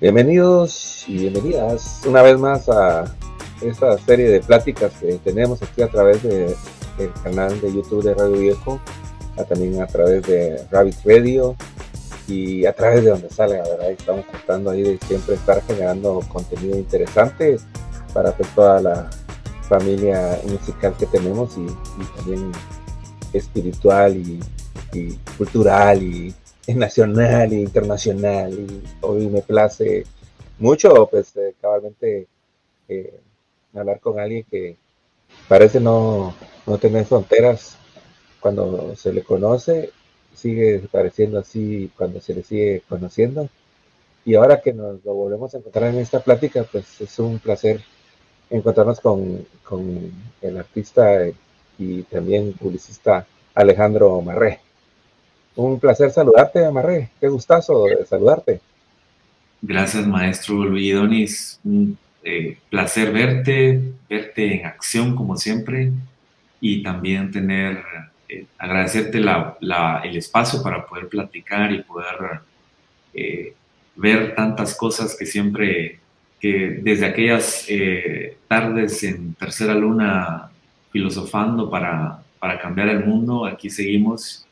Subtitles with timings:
[0.00, 3.04] Bienvenidos y bienvenidas una vez más a
[3.60, 6.56] esta serie de pláticas que tenemos aquí a través del
[7.22, 8.80] canal de YouTube de Radio Viejo,
[9.46, 11.54] también a través de Rabbit Radio
[12.26, 13.90] y a través de donde salga, ¿verdad?
[13.90, 17.58] Estamos tratando ahí de siempre estar generando contenido interesante
[18.14, 19.10] para pues, toda la
[19.68, 21.66] familia musical que tenemos y,
[22.16, 22.52] también
[23.34, 24.40] espiritual y,
[24.94, 26.34] y cultural y
[26.76, 30.04] nacional e internacional y hoy me place
[30.58, 32.26] mucho pues eh, cabalmente
[32.88, 33.20] eh,
[33.74, 34.76] hablar con alguien que
[35.48, 36.34] parece no,
[36.66, 37.76] no tener fronteras
[38.40, 39.90] cuando se le conoce,
[40.34, 43.48] sigue pareciendo así cuando se le sigue conociendo
[44.24, 47.80] y ahora que nos lo volvemos a encontrar en esta plática pues es un placer
[48.50, 50.12] encontrarnos con, con
[50.42, 51.26] el artista
[51.78, 54.60] y también publicista Alejandro Marré.
[55.60, 57.10] Un placer saludarte, Amarré.
[57.20, 58.60] Qué gustazo de saludarte.
[59.60, 65.92] Gracias, maestro Luis Un eh, placer verte, verte en acción como siempre
[66.62, 67.82] y también tener,
[68.26, 72.40] eh, agradecerte el espacio para poder platicar y poder
[73.12, 73.52] eh,
[73.96, 76.00] ver tantas cosas que siempre,
[76.40, 77.66] que desde aquellas
[78.48, 80.50] tardes en tercera luna
[80.90, 84.46] filosofando para, para cambiar el mundo, aquí seguimos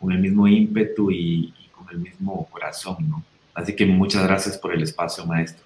[0.00, 3.22] con el mismo ímpetu y, con el mismo corazón, ¿no?
[3.54, 5.64] Así que muchas gracias por el espacio, maestro.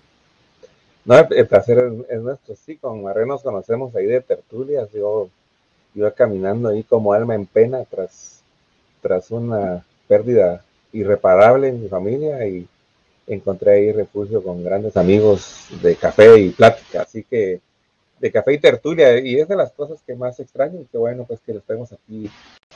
[1.04, 5.28] No, el placer es, nuestro, sí, con Marre nos conocemos ahí de tertulias, yo
[5.94, 8.42] iba caminando ahí como alma en pena tras,
[9.00, 12.66] tras una pérdida irreparable en mi familia y
[13.26, 17.60] encontré ahí refugio con grandes amigos de café y plática, así que
[18.22, 21.24] de café y tertulia, y es de las cosas que más extraño, y que bueno,
[21.26, 22.30] pues que lo estemos aquí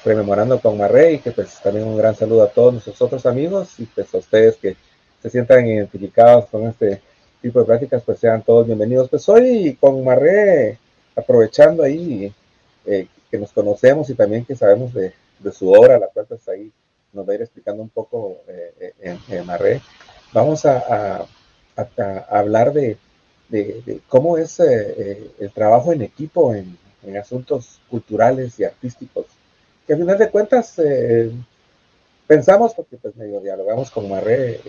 [0.04, 3.78] rememorando con Marrey, y que pues también un gran saludo a todos nuestros otros amigos,
[3.78, 4.76] y pues a ustedes que
[5.22, 7.00] se sientan identificados con este
[7.40, 9.08] tipo de prácticas, pues sean todos bienvenidos.
[9.08, 10.80] Pues hoy con Marré,
[11.14, 12.34] aprovechando ahí
[12.84, 15.14] eh, que nos conocemos y también que sabemos de,
[15.52, 16.72] su obra, la cual pues ahí
[17.12, 18.94] nos va a ir explicando un poco eh,
[19.30, 19.80] eh Marré,
[20.32, 21.24] vamos a
[22.28, 22.98] hablar de
[23.48, 26.78] de, cómo es eh, eh, el trabajo en equipo en,
[27.16, 29.26] asuntos culturales y artísticos.
[29.86, 31.30] Que al final de cuentas eh,
[32.26, 34.60] pensamos, porque pues medio dialogamos con Marré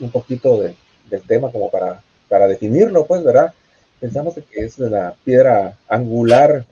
[0.00, 3.52] un poquito del tema como para, para definirlo, pues, ¿verdad?
[4.00, 6.64] Pensamos que es la piedra angular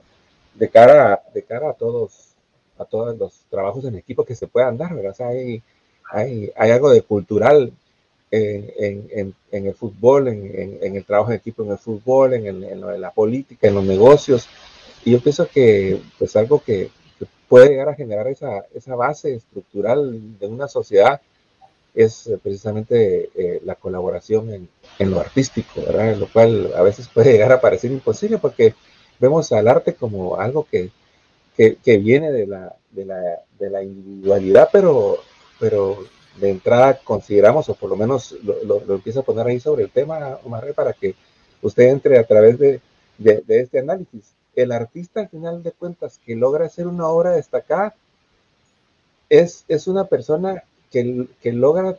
[0.55, 2.27] de cara, de cara a todos
[2.79, 5.15] a todos los trabajos en equipo que se puedan dar, ¿verdad?
[5.19, 5.61] hay,
[6.11, 7.71] hay, hay algo de cultural
[8.31, 13.75] en, el fútbol, en, el trabajo en equipo en el fútbol, en, la política, en
[13.75, 14.47] los negocios.
[15.05, 16.89] Y yo pienso que pues algo que,
[17.47, 21.21] puede llegar a generar esa, esa, base estructural de una sociedad
[21.95, 26.17] es eh, precisamente eh, la colaboración en, lo artístico, ¿verdad?
[26.17, 28.73] Lo cual a veces puede llegar a parecer imposible porque
[29.19, 30.91] vemos al arte como algo que,
[31.55, 33.21] que, viene de la, de la,
[33.57, 35.17] de la individualidad, pero,
[35.59, 36.05] pero
[36.39, 39.91] de entrada consideramos, o por lo menos lo, lo, empieza a poner ahí sobre el
[39.91, 41.15] tema, Omar, para que
[41.61, 42.81] usted entre a través de,
[43.17, 44.33] de, este análisis.
[44.55, 47.95] El artista, al final de cuentas, que logra hacer una obra destacada,
[49.29, 51.97] es, es una persona que, que logra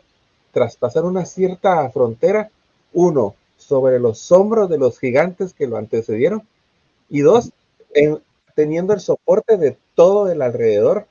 [0.52, 2.50] traspasar una cierta frontera,
[2.92, 6.42] uno, sobre los hombros de los gigantes que lo antecedieron,
[7.08, 7.50] y dos,
[7.94, 8.20] en,
[8.54, 11.06] teniendo el soporte de todo el alrededor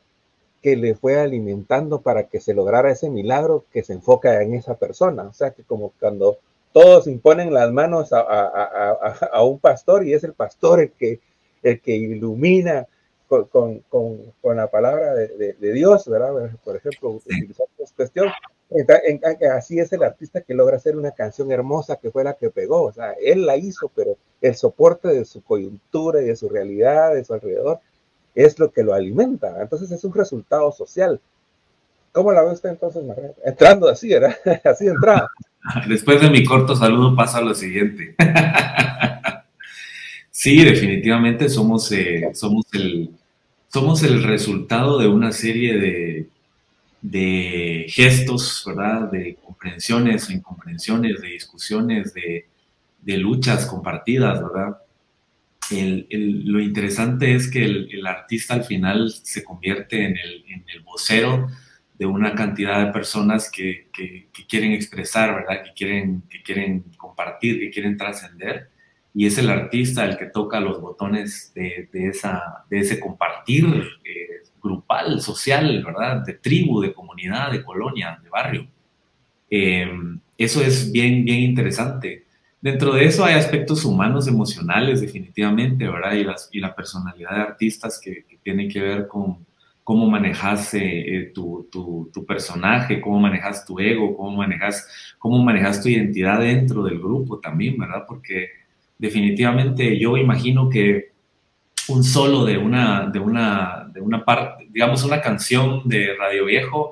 [0.62, 4.75] que le fue alimentando para que se lograra ese milagro que se enfoca en esa
[4.75, 5.23] persona.
[5.23, 6.40] O sea, que como cuando
[6.73, 11.19] todos imponen las manos a, un pastor y es el pastor el que,
[11.63, 12.88] el que ilumina
[13.28, 13.84] con,
[14.44, 16.51] la palabra de, Dios, ¿verdad?
[16.63, 18.28] Por ejemplo, utilizar esta cuestión.
[19.51, 22.84] así es el artista que logra hacer una canción hermosa que fue la que pegó.
[22.84, 27.13] O sea, él la hizo, pero el soporte de su coyuntura y de su realidad,
[27.13, 27.79] de su alrededor,
[28.38, 29.62] es lo que lo alimenta.
[29.62, 31.20] Entonces es un resultado social.
[32.12, 33.31] ¿Cómo la ve usted entonces, María?
[33.44, 34.38] Entrando así, ¿verdad?
[34.64, 35.30] Así de entrada.
[35.88, 38.16] Después de mi corto saludo paso a lo siguiente.
[40.31, 43.10] sí, definitivamente somos, eh, somos, el,
[43.69, 46.28] somos el resultado de una serie de,
[47.01, 49.12] de gestos, ¿verdad?
[49.12, 52.45] De comprensiones incomprensiones, de discusiones, de,
[53.01, 54.78] de luchas compartidas, ¿verdad?
[55.69, 61.48] Lo interesante es que el, artista al final se convierte en el, vocero
[61.98, 63.90] de una cantidad de personas que,
[64.48, 65.64] quieren expresar, ¿verdad?
[65.64, 68.69] Que quieren, que quieren compartir, que quieren trascender.
[69.14, 73.66] Y es el artista el que toca los botones de, esa, de ese compartir
[74.06, 76.24] eh, grupal, social, ¿verdad?
[76.24, 78.68] De tribu, de comunidad, de colonia, de barrio.
[79.50, 79.90] Eh,
[80.38, 82.26] eso es bien, bien interesante.
[82.59, 86.13] Dentro de eso hay aspectos humanos, emocionales, definitivamente, ¿verdad?
[86.13, 89.45] Y, las, y la personalidad de artistas que, que tienen que ver con
[89.88, 94.86] cómo manejas eh, tu, tu, tu, personaje, cómo manejas tu ego, cómo manejas,
[95.18, 98.04] cómo manejas tu identidad dentro del grupo también, ¿verdad?
[98.06, 98.50] Porque
[98.98, 101.12] definitivamente yo imagino que
[101.88, 106.92] un solo de una, de una, de una parte, digamos, una canción de Radio Viejo,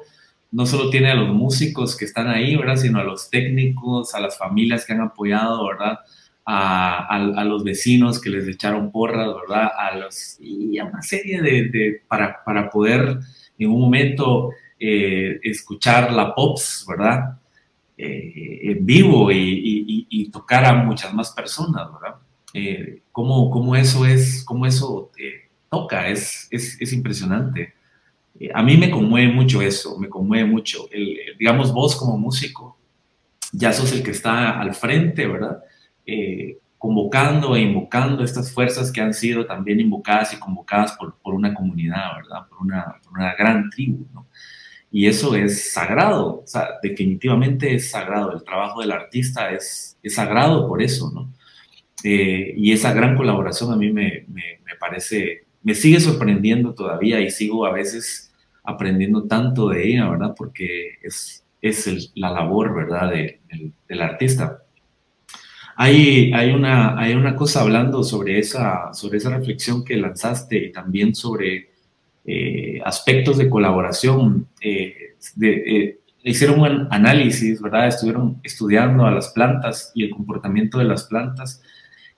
[0.55, 2.77] no solo tiene a los músicos que están ahí, ¿verdad?
[2.77, 5.99] Sino a los técnicos, a las familias que han apoyado, ¿verdad?
[6.45, 9.69] A, los vecinos que les echaron porras, ¿verdad?
[9.77, 13.19] A los, y a una serie de, de para, para, poder
[13.59, 17.37] en un momento eh, escuchar la POPS, ¿verdad?
[17.97, 22.15] Eh, en vivo y, tocar a muchas más personas, ¿verdad?
[22.53, 25.11] Eh, cómo, eso es, cómo eso
[25.69, 27.74] toca, es, es impresionante.
[28.39, 30.87] Eh, a mí me conmueve mucho eso, me conmueve mucho.
[30.91, 32.77] El, digamos, vos como músico,
[33.51, 35.63] ya sos el que está al frente, ¿verdad?
[36.05, 41.33] Eh, convocando e invocando estas fuerzas que han sido también invocadas y convocadas por, por
[41.33, 42.47] una comunidad, ¿verdad?
[42.47, 43.01] Por una,
[43.37, 44.27] gran tribu, ¿no?
[44.91, 46.45] Y eso es sagrado,
[46.81, 48.33] definitivamente es sagrado.
[48.33, 51.33] El trabajo del artista es, es sagrado por eso, ¿no?
[52.03, 57.19] Eh, y esa gran colaboración a mí me, me, me parece me sigue sorprendiendo todavía
[57.21, 58.24] y sigo a veces
[58.65, 60.33] aprendiendo tanto de ella, ¿verdad?
[60.35, 64.61] Porque es, es la labor, ¿verdad?, del artista.
[65.77, 70.71] Hay, hay, una, hay una cosa hablando sobre esa, sobre esa reflexión que lanzaste y
[70.71, 71.69] también sobre
[72.25, 74.47] eh, aspectos de colaboración.
[74.61, 77.87] Eh, eh, hicieron un análisis, ¿verdad?
[77.87, 81.61] Estuvieron estudiando a las plantas y el comportamiento de las plantas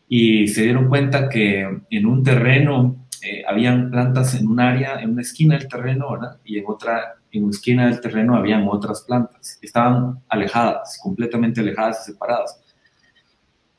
[0.07, 5.11] y se dieron cuenta que en un terreno eh, habían plantas en un área, en
[5.11, 6.17] una esquina del terreno.
[6.43, 9.59] Y en otra, en una esquina del terreno habían otras plantas.
[9.61, 12.61] Estaban alejadas, completamente alejadas y separadas.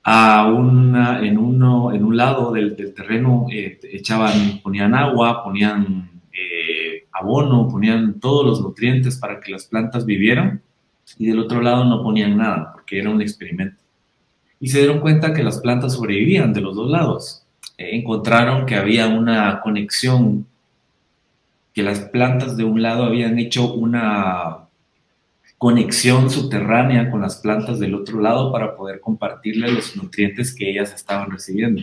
[0.04, 7.06] A una, en, uno, en un lado del, terreno eh, echaban, ponían agua, ponían eh,
[7.12, 10.62] abono, ponían todos los nutrientes para que las plantas vivieran
[11.18, 13.82] y del otro lado no ponían nada porque era un experimento.
[14.60, 17.37] Y se dieron cuenta que las plantas sobrevivían de los dos lados
[17.78, 20.46] encontraron que había una conexión,
[21.72, 24.68] que las plantas de un lado habían hecho una
[25.56, 30.92] conexión subterránea con las plantas del otro lado para poder compartirle los nutrientes que ellas
[30.92, 31.82] estaban recibiendo.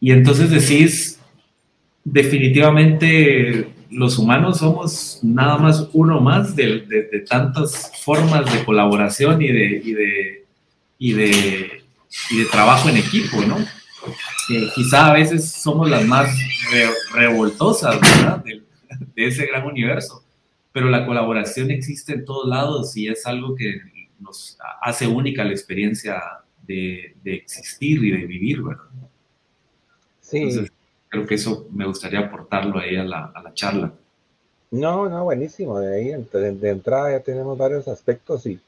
[0.00, 1.20] Y entonces decís,
[2.04, 9.82] definitivamente los humanos somos nada más uno más de, tantas formas de colaboración y de,
[9.84, 10.44] y de,
[10.98, 11.82] y de,
[12.30, 13.56] y de trabajo en equipo, ¿no?
[14.48, 16.30] Que quizá a veces somos las más
[17.12, 17.98] revoltosas
[18.44, 18.62] De,
[19.16, 20.22] ese gran universo,
[20.72, 23.80] pero la colaboración existe en todos lados y es algo que
[24.20, 26.20] nos hace única la experiencia
[26.62, 28.84] de, existir y de vivir, ¿verdad?
[30.20, 30.66] Sí.
[31.08, 33.92] creo que eso me gustaría aportarlo ahí a la, a la charla.
[34.70, 35.78] No, no, buenísimo.
[35.78, 38.58] De ahí, de entrada ya tenemos varios aspectos y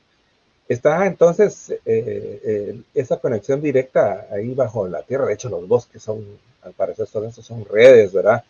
[0.69, 5.27] Está entonces eh, eh, esa conexión directa ahí bajo la tierra.
[5.27, 6.25] De hecho, los bosques son,
[6.63, 8.43] al parecer, son, son redes, ¿verdad?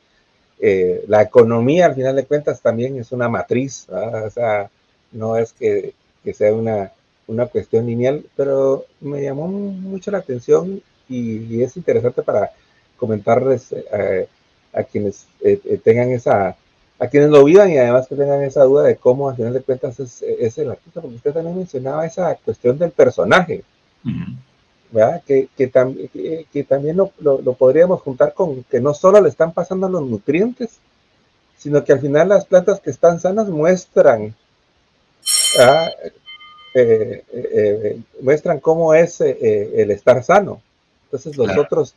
[0.59, 4.27] Eh, la economía, al final de cuentas, también es una matriz, ¿verdad?
[4.27, 4.71] O sea,
[5.13, 5.93] no es que,
[6.25, 6.93] que sea una,
[7.27, 12.51] una, cuestión lineal, pero me llamó mucho la atención y, es interesante para
[12.97, 13.75] comentarles
[14.73, 15.27] a quienes
[15.85, 16.57] tengan esa
[16.99, 19.61] a quienes lo vivan y además que tengan esa duda de cómo al final de
[19.61, 23.63] cuentas es, el artista, porque usted también mencionaba esa cuestión del personaje,
[24.91, 25.23] ¿verdad?
[25.27, 25.71] Que, que,
[26.51, 30.79] que, también lo, lo, podríamos juntar con que no solo le están pasando los nutrientes,
[31.59, 34.35] sino que al final las plantas que están sanas muestran,
[35.59, 35.91] eh,
[36.75, 40.63] eh, eh, muestran cómo es el estar sano.
[41.05, 41.95] Entonces los otros,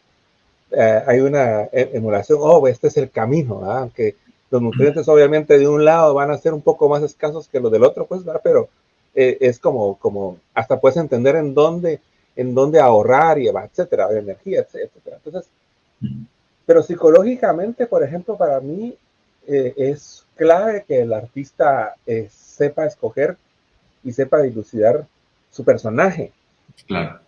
[1.05, 4.15] hay una e, emulación, oh, este es el camino, aunque
[4.51, 7.71] los nutrientes obviamente de un lado van a ser un poco más escasos que los
[7.71, 8.41] del otro, pues, ¿verdad?
[8.43, 8.69] Pero
[9.15, 11.99] eh, es como, como, hasta puedes entender en dónde,
[12.35, 15.17] en dónde ahorrar y etcétera, de energía, etcétera.
[15.23, 15.49] Entonces,
[16.65, 18.95] pero psicológicamente, por ejemplo, para mí
[19.47, 23.37] eh, es clave que el artista eh, sepa escoger
[24.03, 25.05] y sepa dilucidar
[25.51, 26.31] su personaje.
[26.87, 27.19] Claro.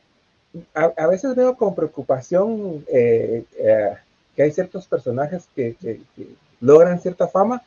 [0.74, 5.76] A, veces veo con preocupación que hay ciertos personajes que,
[6.62, 7.62] logran cierta fama,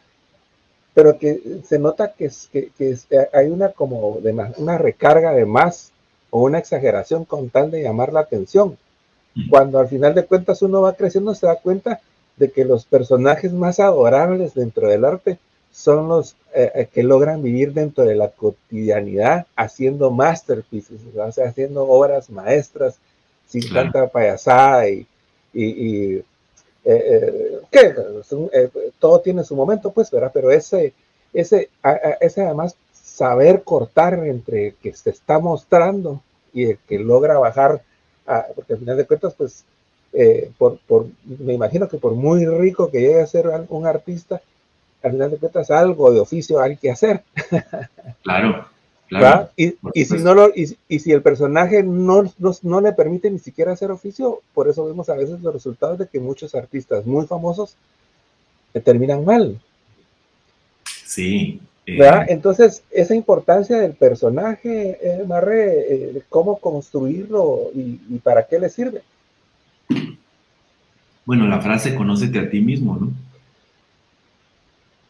[0.95, 2.97] pero que se nota que, que, que
[3.33, 5.93] hay una como de más, una recarga de más
[6.31, 8.79] o una exageración con tal de llamar la atención.
[9.51, 12.01] Cuando al final de cuentas uno va creciendo se da cuenta
[12.37, 15.39] de que los personajes más adorables dentro del arte
[15.73, 21.49] son los eh, eh, que logran vivir dentro de la cotidianidad haciendo masterpieces, o sea,
[21.49, 22.97] haciendo obras maestras
[23.47, 25.07] sin tanta payasada y,
[25.53, 26.23] y,
[26.85, 27.61] eh,
[28.99, 30.31] todo tiene su momento, pues, ¿verdad?
[30.33, 30.93] Pero ese,
[31.33, 31.71] ese,
[32.21, 36.21] ese además saber cortar entre que se está mostrando
[36.53, 37.83] y el que logra bajar,
[38.55, 39.65] porque al final de cuentas, pues,
[40.59, 44.41] por, por, me imagino que por muy rico que llegue a ser un artista,
[45.03, 47.23] al final de cuentas algo de oficio hay que hacer.
[48.23, 48.67] Claro,
[49.09, 49.51] claro.
[49.57, 52.25] Y, y, si no lo, y, y, si el personaje no,
[52.63, 56.09] no, le permite ni siquiera hacer oficio, por eso vemos a veces los resultados de
[56.09, 57.77] que muchos artistas muy famosos
[58.85, 59.61] terminan mal.
[61.05, 61.61] Sí.
[61.87, 68.59] Eh, Entonces, esa importancia del personaje, eh, Marre, eh, cómo construirlo y, y para qué
[68.59, 69.03] le sirve.
[71.27, 73.13] Bueno, la frase conócete a ti mismo, ¿no?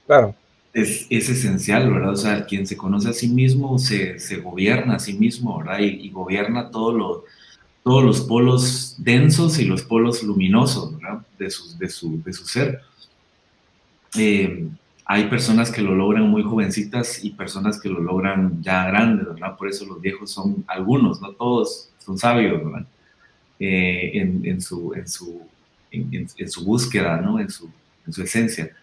[0.06, 0.34] Claro.
[0.74, 2.10] Es, esencial, ¿verdad?
[2.10, 5.78] O sea, quien se conoce a sí mismo se, gobierna a sí mismo, ¿verdad?
[5.78, 7.24] Y, gobierna todo
[7.84, 11.24] todos los polos densos y los polos luminosos, ¿verdad?
[11.38, 12.80] De su, de su, de su ser.
[14.16, 14.68] Eh,
[15.04, 19.56] hay personas que lo logran muy jovencitas y personas que lo logran ya grandes, ¿verdad?
[19.56, 22.86] Por eso los viejos son algunos, no todos son sabios, ¿verdad?
[23.60, 25.42] Eh, en, su, en, su,
[25.92, 27.38] en, su búsqueda, ¿no?
[27.38, 27.70] En su,
[28.06, 28.74] en su esencia.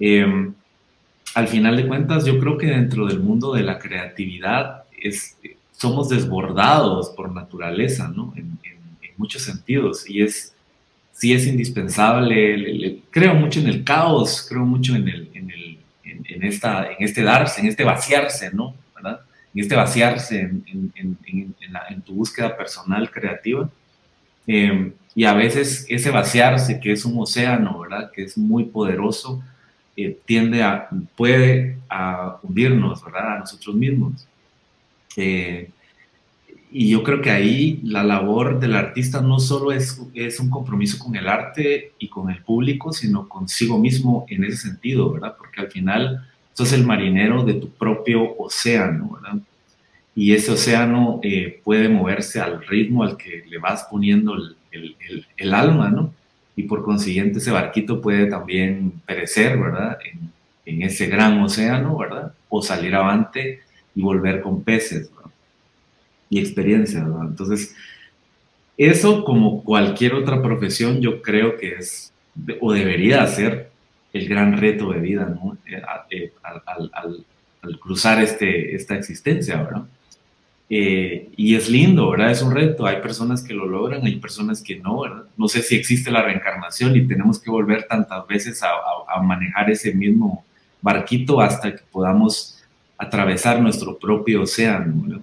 [0.00, 0.52] Eh,
[1.34, 4.84] al final de cuentas, yo creo que dentro del mundo de la creatividad
[5.72, 8.32] somos desbordados por naturaleza, ¿no?
[8.36, 8.58] En,
[9.16, 10.10] muchos sentidos.
[10.10, 10.54] Y es,
[11.12, 15.08] sí es indispensable, creo mucho en el caos, creo mucho en,
[16.42, 18.74] esta, en este darse, en este vaciarse, ¿no?
[19.54, 23.70] En este vaciarse en, tu búsqueda personal creativa.
[24.48, 28.10] Eh, y a veces ese vaciarse, que es un océano, ¿verdad?
[28.10, 29.44] Que es muy poderoso,
[29.96, 33.36] eh, tiende a, puede a hundirnos, ¿verdad?
[33.36, 34.26] A nosotros mismos.
[35.16, 35.70] Eh,
[36.72, 40.98] y yo creo que ahí la labor del artista no solo es, es un compromiso
[40.98, 45.36] con el arte y con el público, sino consigo mismo en ese sentido, ¿verdad?
[45.38, 49.40] Porque al final sos el marinero de tu propio océano, ¿verdad?
[50.16, 55.26] Y ese océano eh, puede moverse al ritmo al que le vas poniendo el, el,
[55.36, 56.12] el alma, ¿no?
[56.56, 59.98] Y por consiguiente ese barquito puede también perecer, ¿verdad?
[60.04, 60.32] En,
[60.82, 62.32] ese gran océano, ¿verdad?
[62.48, 63.60] O salir avante
[63.94, 65.30] y volver con peces, ¿verdad?
[66.30, 67.26] Y experiencia, ¿verdad?
[67.28, 67.74] Entonces,
[68.78, 72.12] eso como cualquier otra profesión, yo creo que es
[72.60, 73.70] o debería ser
[74.12, 75.58] el gran reto de vida, ¿no?
[75.66, 79.82] Eh, eh, al, al, cruzar este, esta existencia, ¿verdad?
[80.70, 82.30] Eh, y es lindo, ¿verdad?
[82.30, 82.86] Es un reto.
[82.86, 85.24] Hay personas que lo logran, hay personas que no, ¿verdad?
[85.36, 89.94] No sé si existe la reencarnación y tenemos que volver tantas veces a, manejar ese
[89.94, 90.44] mismo
[90.82, 92.62] barquito hasta que podamos
[92.98, 95.22] atravesar nuestro propio océano, ¿verdad?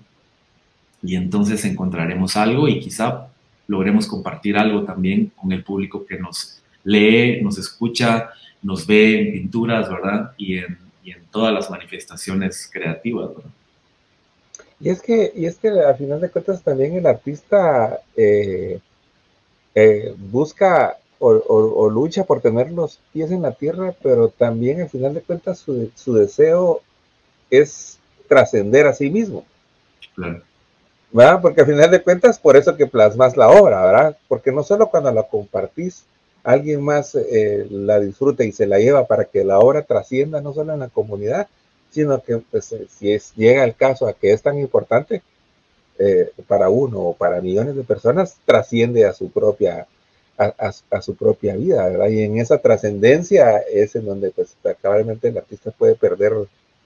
[1.04, 3.28] Y entonces encontraremos algo y quizá
[3.68, 8.30] logremos compartir algo también con el público que nos lee, nos escucha,
[8.62, 10.32] nos ve en pinturas, ¿verdad?
[10.38, 13.52] Y en, y en todas las manifestaciones creativas, ¿verdad?
[14.82, 18.80] Y es que, y es que al final de cuentas también el artista eh,
[19.76, 25.14] eh, busca o, lucha por tener los pies en la tierra, pero también al final
[25.14, 26.82] de cuentas su, su deseo
[27.52, 29.46] es trascender a sí mismo.
[31.12, 31.42] ¿Verdad?
[31.42, 34.18] Porque al final de cuentas por eso que plasmas la obra, ¿verdad?
[34.28, 36.06] Porque no solo cuando la compartís,
[36.44, 40.54] alguien más eh, la disfruta y se la lleva para que la obra trascienda no
[40.54, 41.48] solo en la comunidad,
[41.92, 45.22] sino que pues, eh, si es, llega el caso a que es tan importante
[46.00, 49.86] eh, para uno o para millones de personas, trasciende a su propia,
[50.38, 52.08] a, su propia vida, ¿verdad?
[52.08, 56.34] Y en esa trascendencia es en donde pues probablemente el artista puede perder,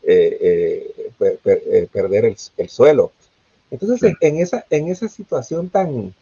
[0.04, 1.14] eh,
[1.94, 3.14] perder el, suelo.
[3.72, 6.14] Entonces, en, esa, en esa situación tan,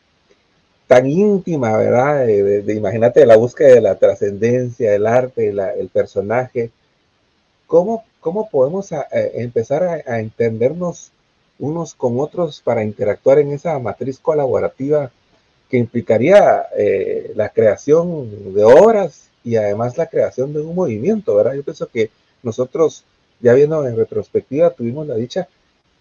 [0.85, 2.27] tan íntima, ¿verdad?
[2.27, 6.69] De, imagínate la búsqueda de la trascendencia, el arte, el personaje,
[7.65, 11.11] ¿cómo cómo podemos empezar a, entendernos
[11.59, 15.11] unos con otros para interactuar en esa matriz colaborativa
[15.69, 21.53] que implicaría eh, la creación de obras y además la creación de un movimiento, ¿verdad?
[21.53, 22.09] Yo pienso que
[22.41, 23.03] nosotros,
[23.39, 25.47] ya viendo en retrospectiva, tuvimos la dicha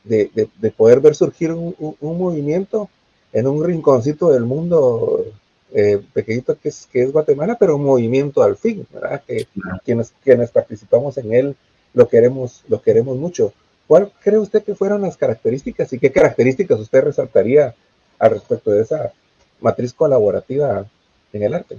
[0.05, 2.89] de, poder ver surgir un, movimiento
[3.33, 5.25] en un rinconcito del mundo
[5.73, 9.23] eh, pequeñito que es, que es Guatemala, pero un movimiento al fin, ¿verdad?
[9.27, 9.47] Que
[9.85, 11.57] quienes, quienes participamos en él
[11.95, 13.53] lo queremos, lo queremos mucho.
[13.87, 17.75] ¿Cuál cree usted que fueron las características y qué características usted resaltaría
[18.19, 19.13] al respecto de esa
[19.61, 20.87] matriz colaborativa
[21.33, 21.79] en el arte?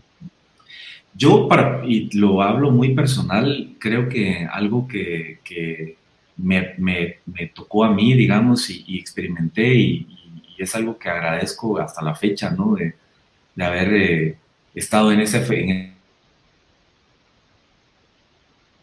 [1.16, 5.98] Yo, para, y lo hablo muy personal, creo que algo que, que
[6.38, 10.08] me, me, me, tocó a mí, digamos, y, experimenté, y,
[10.58, 12.76] es algo que agradezco hasta la fecha, ¿no?
[12.76, 12.94] De,
[13.56, 14.38] de haber eh,
[14.74, 15.93] estado en ese, en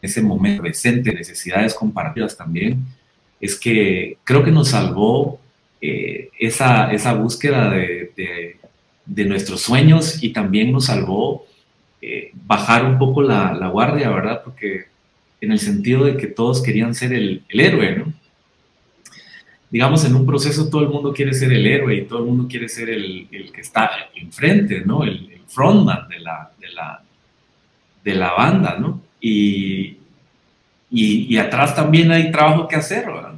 [0.03, 2.85] ese momento presente, necesidades compartidas también,
[3.41, 5.41] es que creo que nos salvó
[5.81, 8.13] eh, esa, esa búsqueda de,
[9.07, 11.47] de, nuestros sueños y también nos salvó
[12.03, 14.43] eh, bajar un poco la, la, guardia, ¿verdad?
[14.45, 14.87] Porque
[15.41, 18.13] en el sentido de que todos querían ser el, el, héroe, ¿no?
[19.71, 22.47] Digamos, en un proceso todo el mundo quiere ser el héroe y todo el mundo
[22.49, 25.05] quiere ser el, el que está enfrente, ¿no?
[25.05, 27.03] El, frontman de la, de, la,
[28.05, 29.03] de la banda, ¿no?
[29.21, 29.99] Y,
[30.91, 33.35] y, atrás también hay trabajo que hacer, ¿verdad?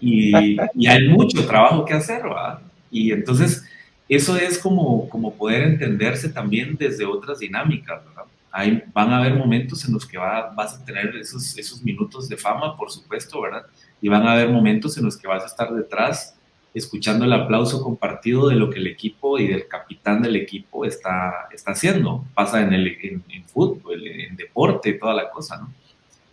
[0.00, 2.60] Y, y hay mucho trabajo que hacer, ¿verdad?
[2.90, 3.64] Y entonces
[4.08, 8.24] eso es como, como poder entenderse también desde otras dinámicas, ¿verdad?
[8.50, 12.28] Hay, van a haber momentos en los que va, vas a tener esos, esos minutos
[12.28, 13.66] de fama, por supuesto, ¿verdad?
[14.00, 16.37] Y van a haber momentos en los que vas a estar detrás
[16.74, 21.48] escuchando el aplauso compartido de lo que el equipo y del capitán del equipo está,
[21.52, 22.24] está haciendo.
[22.34, 25.72] Pasa en, el, en, fútbol, en deporte, toda la cosa, ¿no?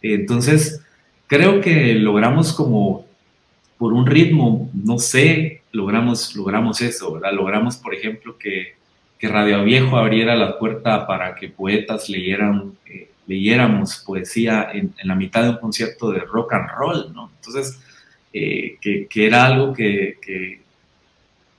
[0.01, 0.81] Entonces,
[1.27, 3.05] creo que logramos como
[3.77, 7.33] por un ritmo, no sé, logramos, logramos eso, ¿verdad?
[7.33, 8.75] Logramos, por ejemplo, que,
[9.17, 15.07] que Radio Viejo abriera la puerta para que poetas leyeran, eh, leyéramos poesía en, en,
[15.07, 17.31] la mitad de un concierto de rock and roll, ¿no?
[17.35, 17.79] Entonces,
[18.37, 20.59] eh, que, que, era algo que, que,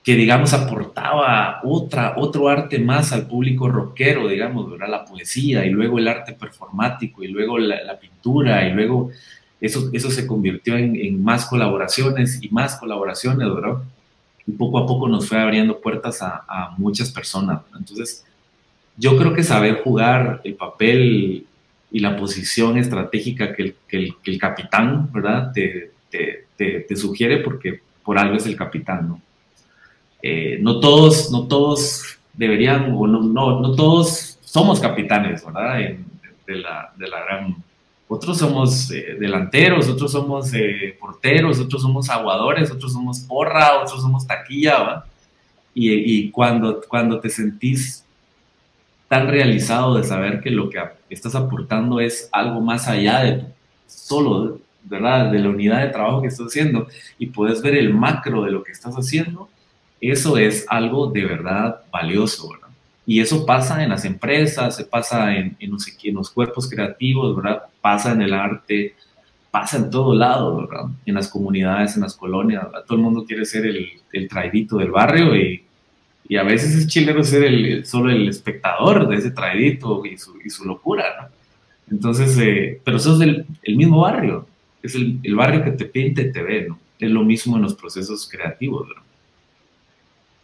[0.05, 4.89] que, digamos, aportaba otra, otro arte más al público rockero, digamos, ¿verdad?
[4.89, 9.11] La poesía y luego el arte performático y luego la, la pintura y luego
[9.59, 13.79] eso, eso se convirtió en, en, más colaboraciones y más colaboraciones, ¿verdad?
[14.47, 17.63] y poco a poco nos fue abriendo puertas a, a muchas personas.
[17.75, 18.23] Entonces,
[18.99, 21.47] yo creo que saber jugar el papel
[21.91, 25.53] y la posición estratégica que el, que el, que el capitán, ¿verdad?
[25.53, 29.21] Te, te, te, te, sugiere porque por algo es el capitán, ¿no?
[30.23, 35.81] Eh, no todos, no todos deberían, o no, no, no todos somos capitanes, ¿verdad?
[35.81, 36.07] En,
[36.47, 37.57] de, la, de la gran
[38.09, 44.01] otros somos eh, delanteros, otros somos eh, porteros, otros somos aguadores, otros somos porra, otros
[44.01, 45.05] somos taquilla.
[45.75, 48.05] Y, y, cuando, cuando te sentís
[49.09, 53.45] tan realizado de saber que lo que estás aportando es algo más allá de
[53.87, 55.31] solo, ¿verdad?
[55.31, 56.87] De la unidad de trabajo que estás haciendo
[57.19, 59.49] y puedes ver el macro de lo que estás haciendo,
[60.01, 62.69] eso es algo de verdad valioso, ¿verdad?
[63.07, 66.31] Y eso pasa en las empresas, se pasa en, en, no sé qué, en los
[66.31, 67.63] cuerpos creativos, ¿verdad?
[67.81, 68.95] Pasa en el arte,
[69.51, 70.87] pasa en todo lado, ¿verdad?
[71.07, 72.85] En las comunidades, en las colonias, ¿verdad?
[72.85, 75.65] Todo el mundo quiere ser el, el traidito del barrio y,
[76.29, 80.39] y, a veces es chilero ser el, solo el espectador de ese traidito y su,
[80.45, 81.37] y su locura, ¿no?
[81.91, 84.47] Entonces, eh, pero eso es el, el, mismo barrio,
[84.87, 86.79] es el, el barrio que te pinta y te ve, ¿no?
[86.99, 89.03] Es lo mismo en los procesos creativos, ¿verdad?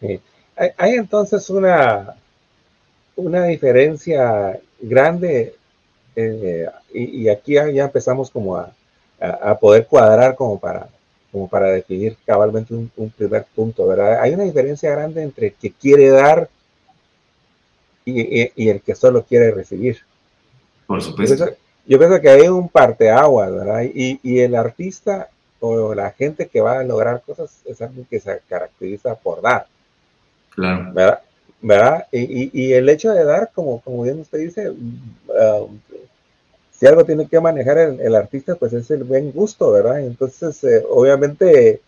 [0.01, 0.21] Sí.
[0.57, 2.15] Hay, hay entonces una,
[3.17, 5.55] una diferencia grande
[6.15, 8.71] eh, y, y, aquí ya empezamos como a,
[9.19, 10.89] a, poder cuadrar como para,
[11.31, 14.21] como para definir cabalmente un, un, primer punto, ¿verdad?
[14.21, 16.51] Hay una diferencia grande entre el que quiere dar
[18.05, 20.01] y, y, y el que solo quiere recibir.
[20.87, 21.47] Por supuesto.
[21.87, 23.83] Yo pienso que hay un parteaguas, ¿verdad?
[23.83, 25.29] Y, y el artista
[25.61, 29.67] o la gente que va a lograr cosas es alguien que se caracteriza por dar.
[30.51, 30.93] Claro.
[30.93, 31.21] ¿Verdad?
[31.63, 32.07] ¿verdad?
[32.11, 35.69] Y, y, el hecho de dar, como, como bien usted dice, uh,
[36.73, 40.01] si algo tiene que manejar el, el, artista, pues es el buen gusto, ¿verdad?
[40.01, 41.81] Entonces, eh, obviamente,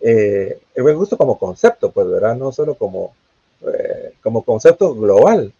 [0.00, 2.36] eh, el buen gusto como concepto, pues, ¿verdad?
[2.36, 3.14] No solo como,
[3.66, 5.52] eh, como concepto global.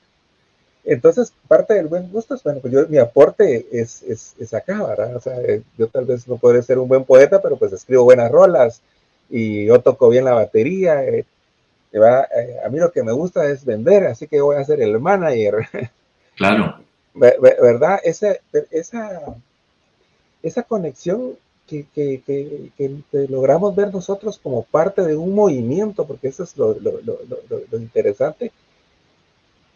[0.84, 4.84] Entonces, parte del buen gusto es, bueno, pues yo, mi aporte es, es, es acá,
[4.84, 5.16] ¿verdad?
[5.16, 8.04] O sea, eh, yo tal vez no podré ser un buen poeta, pero pues escribo
[8.04, 8.82] buenas rolas
[9.30, 11.24] y yo toco bien la batería, eh,
[11.94, 12.22] ¿va?
[12.22, 14.98] Eh, a mí lo que me gusta es vender, así que voy a ser el
[15.00, 15.68] manager.
[16.34, 16.80] Claro.
[17.14, 18.00] ¿Verdad?
[18.02, 18.36] Esa,
[18.70, 19.36] esa,
[20.42, 26.28] esa conexión que, que, que, que, logramos ver nosotros como parte de un movimiento, porque
[26.28, 27.18] eso es lo, lo, lo,
[27.70, 28.50] lo, interesante.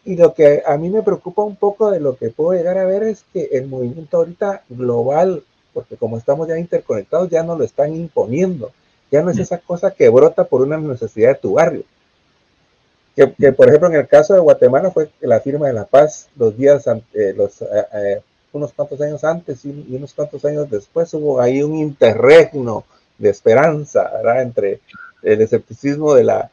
[0.07, 2.85] Y lo que a mí me preocupa un poco de lo que puedo llegar a
[2.85, 5.43] ver es que el movimiento ahorita global,
[5.73, 8.71] porque como estamos ya interconectados, ya no lo están imponiendo.
[9.11, 11.83] Ya no es esa cosa que brota por una necesidad de tu barrio
[13.17, 16.29] que, que, por ejemplo, en el caso de Guatemala fue la firma de la paz
[16.35, 18.21] los días, eh, los, eh, eh,
[18.53, 22.85] unos cuantos años antes y, y, unos cuantos años después hubo ahí un interregno
[23.17, 24.43] de esperanza, ¿verdad?
[24.43, 24.81] Entre
[25.23, 26.51] el escepticismo de la,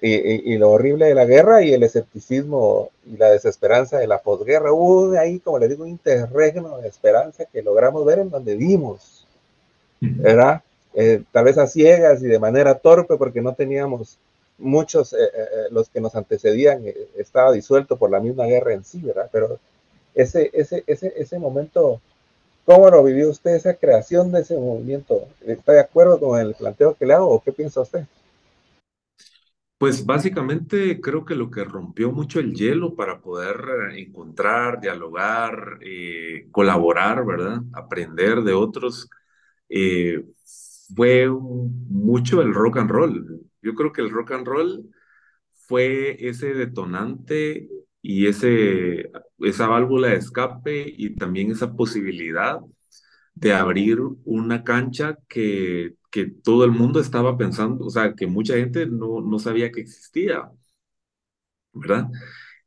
[0.00, 4.72] y, lo horrible de la guerra y el escepticismo y la desesperanza de la posguerra.
[4.72, 9.26] Hubo ahí, como le digo, un interregno de esperanza que logramos ver en donde vimos,
[10.00, 10.62] ¿verdad?
[10.94, 14.18] Eh, tal vez a ciegas y de manera torpe porque no teníamos
[14.58, 16.84] muchos, eh, eh, los que nos antecedían,
[17.16, 19.28] estaba disuelto por la misma guerra en sí, ¿verdad?
[19.32, 19.58] Pero
[20.14, 22.00] ese, ese, ese, ese momento,
[22.64, 25.26] ¿cómo lo vivió usted, esa creación de ese movimiento?
[25.46, 28.04] ¿Está de acuerdo con el planteo que le hago o qué piensa usted?
[29.82, 33.56] Pues básicamente creo que lo que rompió mucho el hielo para poder
[33.96, 37.62] encontrar, dialogar, eh, colaborar, ¿verdad?
[37.72, 39.10] Aprender de otros,
[39.68, 40.24] eh,
[40.94, 43.40] fue mucho el rock and roll.
[43.60, 44.88] Yo creo que el rock and roll
[45.66, 47.68] fue ese detonante
[48.02, 52.60] y ese, esa válvula de escape y también esa posibilidad
[53.34, 58.56] de abrir una cancha que, que todo el mundo estaba pensando, o sea, que mucha
[58.56, 60.52] gente no, no sabía que existía,
[61.72, 62.08] ¿verdad?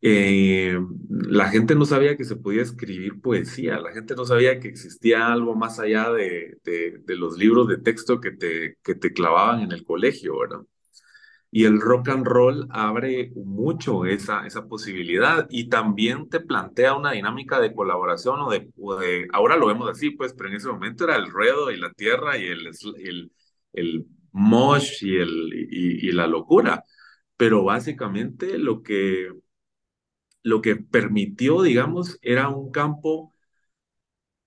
[0.02, 0.78] Eh,
[1.10, 5.28] la gente no sabía que se podía escribir poesía, la gente no sabía que existía
[5.34, 9.62] algo más allá de, de, de los libros de texto que te, que te clavaban
[9.62, 10.62] en el colegio, ¿verdad?
[11.56, 17.14] Y el rock and roll abre mucho esa, esa posibilidad y también te plantea una
[17.14, 21.16] dinámica de colaboración o de, ahora lo vemos así, pues, pero en ese momento era
[21.16, 23.32] el ruedo y la tierra y el, el,
[23.72, 26.84] el mosh y, el, y, la locura.
[27.38, 29.30] Pero básicamente lo que,
[30.44, 33.34] lo que permitió, digamos, era un campo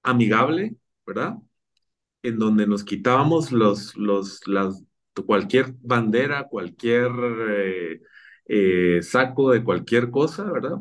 [0.03, 1.37] amigable, ¿verdad?
[2.23, 4.85] En donde nos quitábamos los, los, las,
[5.27, 7.11] cualquier bandera, cualquier
[7.51, 8.01] eh,
[8.47, 10.79] eh, saco de cualquier cosa, ¿verdad?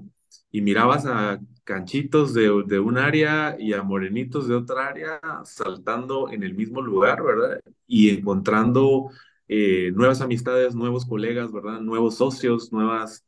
[0.52, 6.32] Y mirabas a canchitos de, de, un área y a morenitos de otra área saltando
[6.32, 7.60] en el mismo lugar, ¿verdad?
[7.86, 9.10] Y encontrando
[9.48, 11.82] eh, nuevas amistades, nuevos colegas, ¿verdad?
[11.82, 13.26] Nuevos socios, nuevas,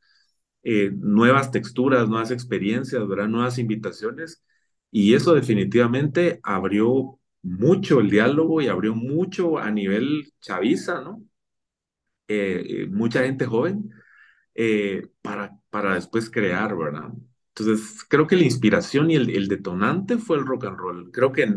[0.63, 3.27] nuevas texturas, nuevas experiencias, ¿verdad?
[3.27, 4.43] Nuevas invitaciones.
[4.91, 11.23] Y eso definitivamente abrió mucho el diálogo y abrió mucho a nivel chaviza, ¿no?
[12.27, 13.89] Eh, eh, mucha gente joven
[14.55, 17.09] eh, para, para después crear, ¿verdad?
[17.55, 21.11] Entonces, creo que la inspiración y el, detonante fue el rock and roll.
[21.11, 21.47] Creo que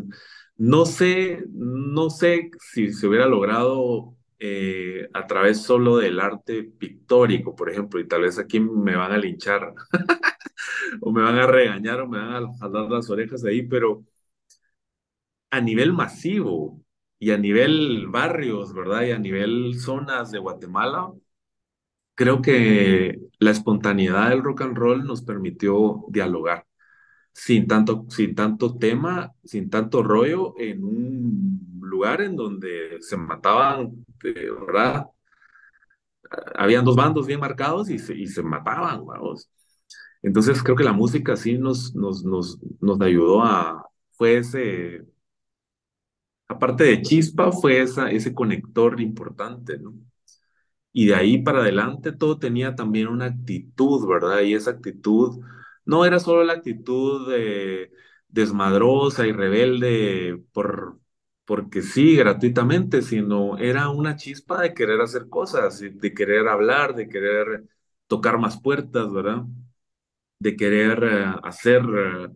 [0.56, 4.16] no sé, no sé si se hubiera logrado
[5.14, 9.16] a través solo del arte pictórico, por ejemplo, y tal vez aquí me van a
[9.18, 9.72] linchar
[11.00, 14.04] o me van a regañar o me van a jalar las orejas ahí, pero
[15.52, 16.82] a nivel masivo
[17.20, 19.04] y a nivel barrios, ¿verdad?
[19.04, 21.12] Y a nivel zonas de Guatemala,
[22.14, 26.66] creo que la espontaneidad del rock and roll nos permitió dialogar
[27.32, 34.06] sin tanto, sin tanto tema, sin tanto rollo, en un lugar en donde se mataban,
[34.22, 35.06] ¿verdad?
[36.54, 39.50] Habían dos bandos bien marcados y se, y se mataban, vamos.
[40.22, 45.04] Entonces creo que la música sí nos, nos, nos, nos ayudó a, fue ese,
[46.52, 49.94] aparte de chispa, fue esa, ese conector importante, ¿no?
[50.92, 54.40] Y de ahí para adelante todo tenía también una actitud, ¿verdad?
[54.42, 55.40] Y esa actitud
[55.84, 57.90] no era solo la actitud de,
[58.28, 60.98] desmadrosa y rebelde por,
[61.44, 67.08] porque sí, gratuitamente, sino era una chispa de querer hacer cosas, de querer hablar, de
[67.08, 67.64] querer
[68.06, 69.44] tocar más puertas, ¿verdad?
[70.38, 72.28] De querer eh, hacer eh,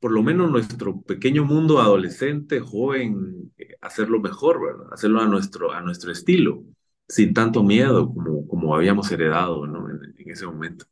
[0.00, 4.92] por lo menos nuestro pequeño mundo adolescente, joven, eh, hacerlo mejor, ¿verdad?
[4.92, 6.64] Hacerlo a nuestro, a nuestro estilo,
[7.08, 9.88] sin tanto miedo como, como habíamos heredado, ¿no?
[9.90, 10.86] En, ese momento.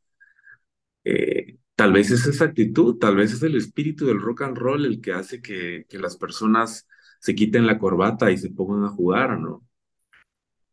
[1.05, 4.85] Eh, tal vez es esa actitud, tal vez es el espíritu del rock and roll
[4.87, 6.87] el que hace que, que las personas
[7.21, 9.65] se quiten la corbata y se pongan a jugar, ¿no?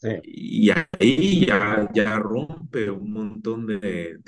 [0.01, 0.09] Sí.
[0.23, 4.19] Y ahí ya, ya rompe un montón de,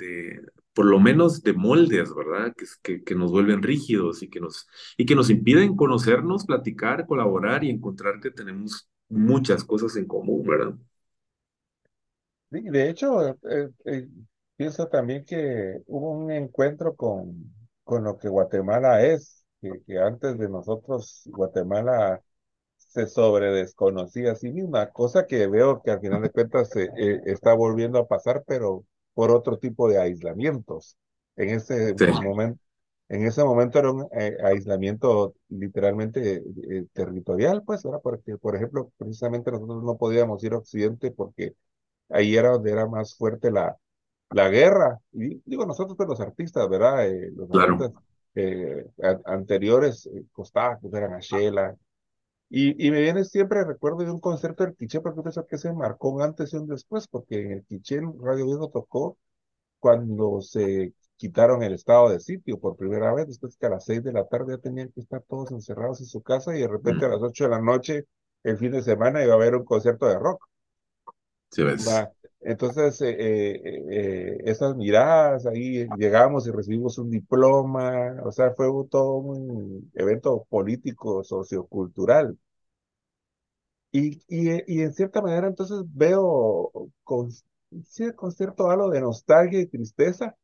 [0.74, 2.52] por lo menos de moldes, ¿verdad?
[2.82, 7.64] Que, que, nos vuelven rígidos y que, nos, y que nos impiden conocernos, platicar, colaborar
[7.64, 10.74] y encontrar que tenemos muchas cosas en común, ¿verdad?
[12.50, 14.08] Sí, de hecho, eh, eh,
[14.56, 17.52] pienso también que hubo un encuentro con,
[17.84, 22.20] con lo que Guatemala es, que, que antes de nosotros Guatemala
[22.76, 26.88] se sobre desconocía a sí misma, cosa que veo que al final de cuentas eh,
[27.26, 30.96] está volviendo a pasar, pero por otro tipo de aislamientos.
[31.36, 32.60] En ese momento,
[33.08, 38.90] en ese momento era un eh, aislamiento literalmente eh, territorial, pues, era porque, por ejemplo,
[38.96, 41.54] precisamente nosotros no podíamos ir a Occidente porque
[42.08, 43.76] ahí era donde era más fuerte la,
[44.30, 45.00] la guerra.
[45.12, 47.08] Y digo, nosotros, pues, los artistas, ¿verdad?
[47.08, 47.92] Eh, los artistas
[49.24, 51.76] anteriores, costaba, pues eran Ashela,
[52.50, 55.72] Y, y me viene siempre recuerdo de un concierto del Quiché, porque pienso que se
[55.72, 59.18] marcó un antes y un después, porque en el Quiché Radio Viejo tocó
[59.80, 64.02] cuando se quitaron el estado de sitio por primera vez, después que a las seis
[64.02, 67.04] de la tarde ya tenían que estar todos encerrados en su casa y de repente
[67.06, 68.04] a las ocho de la noche,
[68.42, 70.44] el fin de semana, iba a haber un concierto de rock.
[71.54, 72.06] Sí, ves.
[72.40, 78.66] Entonces, eh, eh, eh, esas miradas, ahí llegamos y recibimos un diploma, o sea, fue
[78.90, 82.36] todo un evento político, sociocultural.
[83.92, 86.70] Y, y, y en cierta manera, entonces veo
[87.04, 87.30] con,
[88.16, 90.36] con cierto halo de nostalgia y tristeza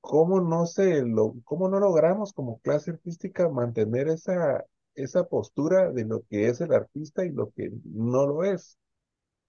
[0.00, 6.04] cómo no se lo, cómo no logramos como clase artística mantener esa, esa postura de
[6.06, 8.78] lo que es el artista y lo que no lo es.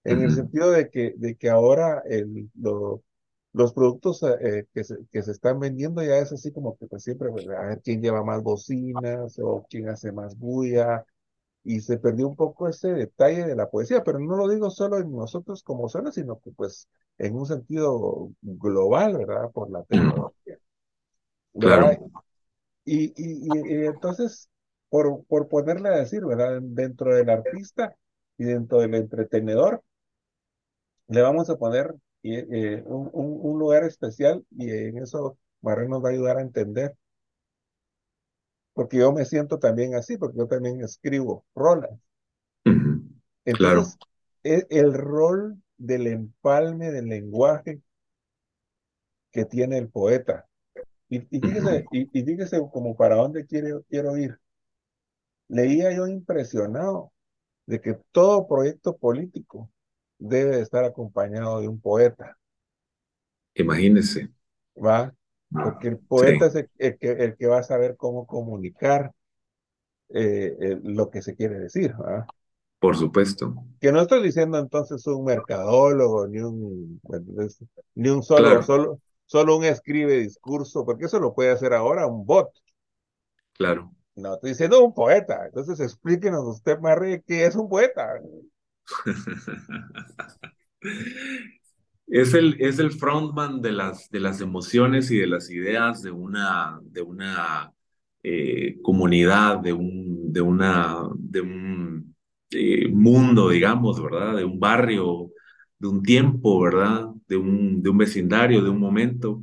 [0.06, 0.32] En el Ujú.
[0.32, 3.02] sentido de que, de que ahora el, lo-
[3.52, 7.02] los productos eh, que se, que se están vendiendo ya es así como que pues,
[7.04, 11.04] siempre, pues, a ver quién lleva más bocinas o quién hace más bulla.
[11.64, 14.98] Y se perdió un poco ese detalle de la poesía, pero no lo digo solo
[14.98, 16.88] en nosotros como zonas, sino que pues
[17.18, 19.50] en un sentido global, ¿verdad?
[19.52, 20.58] Por la tecnología,
[21.58, 21.86] Claro.
[21.86, 21.98] ¿verdad?
[22.84, 24.50] Y, y, y- y entonces,
[24.90, 26.60] por, por ponerle a decir, ¿verdad?
[26.62, 27.96] Dentro del artista
[28.38, 29.82] y dentro del entretenedor,
[31.08, 36.08] le vamos a poner eh, un, un- lugar especial y en eso Marrero nos va
[36.10, 36.94] a ayudar a entender,
[38.74, 41.90] porque yo me siento también así, porque yo también escribo rolas.
[42.66, 43.00] Ujú.
[43.52, 43.82] Claro.
[43.84, 43.98] Entonces,
[44.44, 47.80] e- el rol del empalme del lenguaje
[49.30, 50.48] que tiene el poeta.
[51.10, 54.38] Y, y fíjese, y, y fíjese como para dónde quiero, quiero ir.
[55.48, 57.12] Leía yo impresionado
[57.66, 59.70] de que todo proyecto político
[60.18, 62.38] debe de estar acompañado de un poeta,
[63.54, 64.30] Imagínese.
[64.76, 65.12] ¿va?
[65.60, 69.12] Porque el Sí, poeta es el, el que, el que va a saber cómo comunicar
[70.10, 72.30] eh, eh, lo que se quiere decir, ¿va?
[72.78, 73.54] por supuesto.
[73.80, 77.00] Que no estoy diciendo entonces un mercadólogo, ni un,
[77.94, 82.24] ni solo, Claro, solo, solo un escribe discurso, porque eso lo puede hacer ahora un
[82.26, 82.50] bot.
[83.52, 83.92] claro.
[84.16, 85.46] No, estoy diciendo un poeta.
[85.46, 88.14] Entonces explíquenos usted, Marre, qué es un poeta.
[92.06, 96.12] Es el, es el frontman de las, de las emociones y de las ideas de
[96.12, 97.72] una, de una
[98.22, 102.14] eh, comunidad, de un, de una, de un
[102.50, 104.36] eh, mundo, digamos, ¿verdad?
[104.36, 105.30] De un barrio,
[105.80, 107.06] de un tiempo, ¿verdad?
[107.26, 109.42] De un, de un vecindario, de un momento.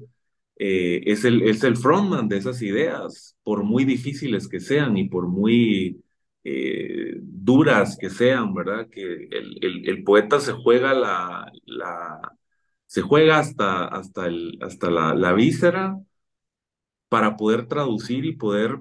[0.57, 5.09] Eh, es el, es el frontman de esas ideas, por muy difíciles que sean y
[5.09, 6.01] por muy
[6.43, 8.89] eh, duras que sean, ¿verdad?
[8.89, 12.33] Que el, el, poeta se juega la, la
[12.85, 15.97] se juega hasta, hasta, el, hasta la, la víscera
[17.09, 18.79] para poder traducir y poder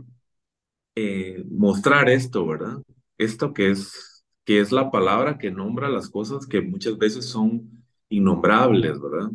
[0.94, 2.83] eh, mostrar esto, ¿verdad?
[3.18, 7.85] Esto que es, que es la palabra que nombra las cosas que muchas veces son
[8.09, 9.31] innombrables, ¿verdad?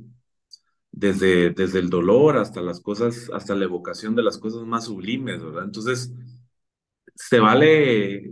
[0.92, 5.44] Desde, desde el dolor hasta las cosas, hasta la evocación de las cosas más sublimes,
[5.44, 5.66] ¿verdad?
[5.66, 6.14] Entonces,
[7.18, 8.32] se vale,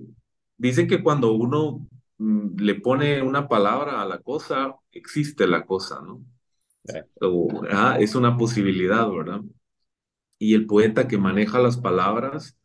[0.58, 6.02] dicen que cuando uno mm, le pone una palabra a la cosa, existe la cosa,
[6.02, 6.24] ¿no?
[7.22, 9.42] O, ah, es una posibilidad, ¿verdad?
[10.38, 12.58] Y el poeta que maneja las palabras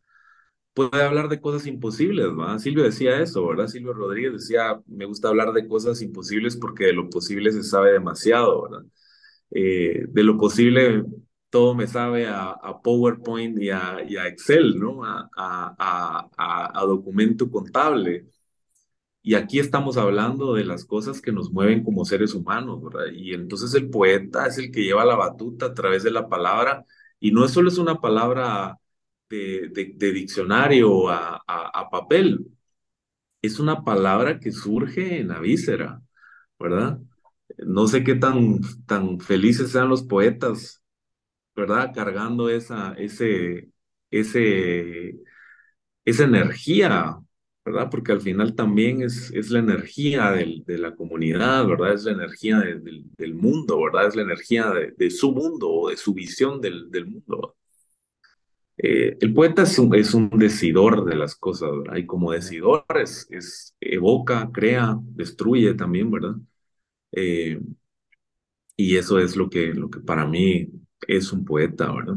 [0.73, 2.59] puede hablar de cosas imposibles, ¿verdad?
[2.59, 3.67] Silvio decía eso, ¿verdad?
[3.67, 7.93] Silvio Rodríguez decía, me gusta hablar de cosas imposibles porque de lo posible se sabe
[7.93, 8.85] demasiado, ¿verdad?
[9.51, 11.03] Eh, de lo posible
[11.51, 15.01] todo me sabe a, PowerPoint y a, Excel, ¿no?
[15.05, 18.27] A, documento contable.
[19.23, 23.11] Y aquí estamos hablando de las cosas que nos mueven como seres humanos, ¿verdad?
[23.13, 26.85] Y entonces el poeta es el que lleva la batuta a través de la palabra,
[27.19, 28.79] y no solo es una palabra
[29.29, 29.69] de,
[30.13, 32.47] diccionario a- a papel,
[33.41, 36.01] es una palabra que surge en la víscera,
[36.59, 36.99] ¿verdad?
[37.59, 40.80] No sé qué tan, tan felices sean los poetas,
[41.55, 41.91] ¿verdad?
[41.93, 43.69] Cargando esa, ese,
[44.11, 45.15] ese
[46.05, 47.17] esa energía,
[47.65, 47.89] ¿verdad?
[47.91, 51.93] Porque al final también es, es la energía del- de la comunidad, ¿verdad?
[51.93, 54.07] Es la energía de- del, del mundo, ¿verdad?
[54.07, 57.55] Es la energía de, de su mundo o de su visión del, del mundo.
[58.77, 61.97] Eh, el poeta es un, es un decidor de las cosas, ¿verdad?
[61.97, 66.35] Y como decidor es- evoca, crea, destruye también, ¿verdad?
[67.13, 67.59] Eh,
[68.75, 70.67] y eso es lo que, lo que para mí
[71.07, 72.15] es un poeta, ¿verdad?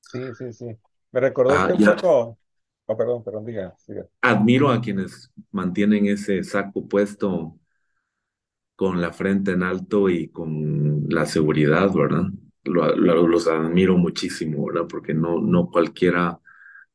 [0.00, 0.66] Sí, sí, sí.
[1.12, 2.38] Me recordó Ah, un poco.
[2.86, 4.06] Oh, perdón, perdón, diga, siga.
[4.20, 7.58] admiro a quienes mantienen ese saco puesto
[8.76, 12.24] con la frente en alto y con la seguridad, ¿verdad?
[12.64, 14.86] Lo- lo- los admiro muchísimo, ¿verdad?
[14.88, 16.38] Porque no, no cualquiera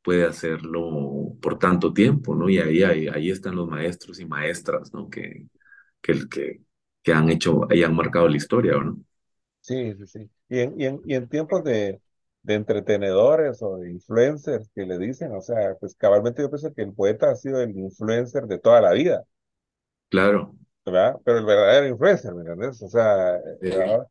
[0.04, 2.50] puede hacerlo por tanto tiempo, ¿no?
[2.50, 5.10] Y ahí, ahí, ahí están los maestros y maestras, ¿no?
[5.10, 5.48] Que,
[6.02, 6.62] que, que,
[7.04, 9.00] que han hecho y han marcado la historia, ¿no?
[9.62, 10.30] Sí, sí, sí.
[10.50, 12.02] Y en, y en, y en tiempos de,
[12.44, 16.84] de entretenedores o de influencers que le dicen, o sea, pues cabalmente yo pienso que
[16.84, 19.26] el poeta ha sido el influencer de toda la vida,
[20.10, 20.56] Claro.
[20.86, 21.18] ¿verdad?
[21.24, 22.82] Pero el verdadero influencer, ¿me entiendes?
[22.82, 24.08] O sea, Sí, ¿verdad?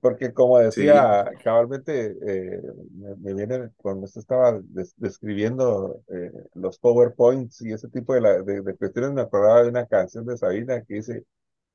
[0.00, 6.32] Porque como sí, decía, cabalmente eh, me, me viene cuando usted estaba des- describiendo eh,
[6.54, 10.26] los PowerPoints y ese tipo de, la, de, de cuestiones, me acordaba de una canción
[10.26, 11.24] de Sabina que dice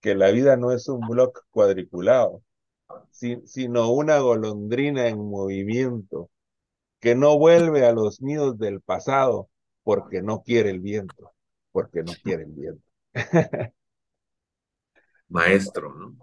[0.01, 2.43] que la vida no es un bloque cuadriculado,
[3.11, 6.29] si- sino una golondrina en movimiento
[7.01, 9.49] que no vuelve a los nidos del pasado
[9.83, 11.33] porque no quiere el viento,
[11.71, 12.83] porque no quiere el viento.
[15.29, 16.15] maestro, ¿no?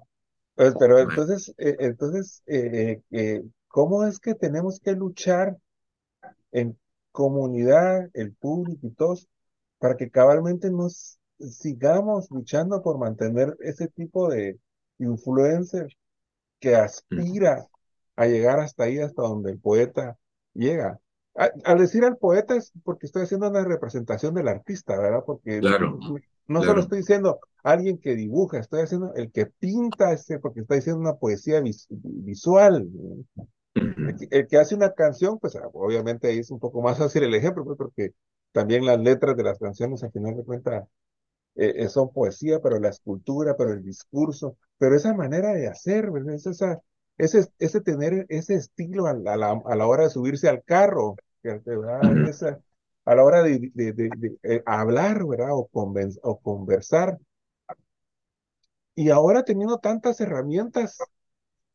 [0.54, 5.56] Pues, pero entonces, eh, entonces eh, eh, ¿cómo es que tenemos que luchar
[6.52, 6.78] en
[7.12, 9.28] comunidad, el público y todos,
[9.78, 14.58] para que cabalmente nos sigamos luchando por mantener ese tipo de
[14.98, 15.88] influencer
[16.66, 17.66] que aspira
[18.16, 20.16] a llegar hasta ahí, hasta donde el poeta
[20.54, 21.00] llega.
[21.36, 25.22] A- Al decir al poeta es porque estoy haciendo una representación del artista, ¿verdad?
[25.26, 25.98] Porque Claro,
[26.48, 26.82] no solo claro.
[26.82, 31.16] estoy diciendo alguien que dibuja, estoy haciendo el que pinta, ese, porque está diciendo una
[31.16, 32.88] poesía vis- visual.
[34.04, 34.30] El que, Ujú.
[34.30, 37.34] el que hace una canción, pues ah, obviamente ahí es un poco más fácil el
[37.34, 38.12] ejemplo, pues, porque
[38.52, 40.84] también las letras de las canciones, al final de cuentas,
[41.56, 46.10] eh, eh, son poesía, pero la escultura, pero el discurso, pero esa manera de hacer,
[46.10, 46.34] ¿verdad?
[46.34, 46.80] Es esa,
[47.18, 50.62] ese, ese tener ese estilo a la, a la, a la hora de subirse al
[50.64, 52.18] carro, ¿verdad?
[52.26, 52.60] Esa,
[53.04, 55.50] a la hora de, de, de- de, eh, hablar, ¿verdad?
[55.52, 57.18] O, conven- o conversar.
[58.96, 61.10] Y ahora teniendo tantas herramientas,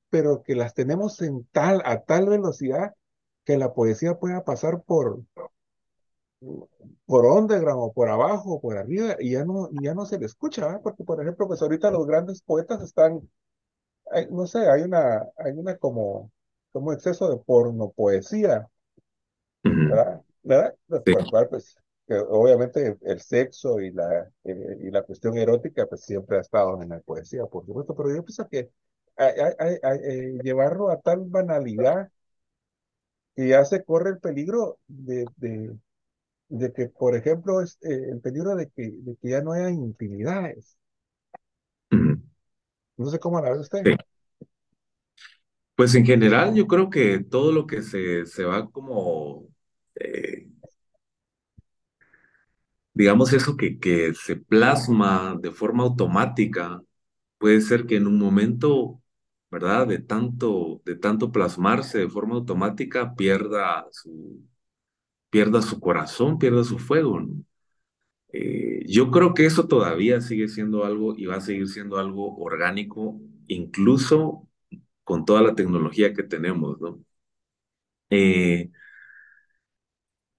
[0.09, 2.93] pero que las tenemos en tal, a tal velocidad
[3.45, 5.21] que la poesía pueda pasar por,
[7.05, 10.19] por underground o por abajo o por arriba y ya no, y ya no se
[10.19, 10.81] le escucha, ¿verdad?
[10.83, 13.21] Porque, por ejemplo, pues ahorita los grandes poetas están,
[14.11, 16.31] hay- no sé, hay una, hay una como,
[16.73, 18.69] como exceso de porno poesía.
[19.87, 20.21] ¿verdad?
[20.43, 20.75] ¿Verdad?
[20.87, 21.75] Pues, Sí, cual, pues,
[22.07, 26.81] que obviamente el sexo y la, eh, y la cuestión erótica, pues siempre ha estado
[26.81, 28.71] en la poesía, por supuesto, pero yo pienso que
[29.17, 32.09] hay- hay- hay- hay, eh, llevarlo a tal banalidad
[33.35, 35.75] que ya se corre el peligro de, de,
[36.51, 39.69] de que, por ejemplo, es, eh, el peligro de que, de que ya no haya
[39.69, 40.77] intimidades.
[42.97, 43.81] No sé cómo la ve usted.
[43.83, 43.95] Sí.
[45.75, 49.47] Pues en general yo creo que todo lo que se, se va como,
[49.95, 50.47] eh,
[52.93, 56.81] digamos eso que, que se plasma de forma automática,
[57.39, 59.01] puede ser que en un momento,
[59.49, 59.87] ¿verdad?
[59.87, 64.43] De tanto, de tanto plasmarse de forma automática pierda su,
[65.31, 67.19] pierda su corazón, pierda su fuego.
[68.33, 72.37] Eh, yo creo que eso todavía sigue siendo algo y va a seguir siendo algo
[72.37, 74.47] orgánico, incluso
[75.03, 76.77] con toda la tecnología que tenemos.
[78.09, 78.71] Eh,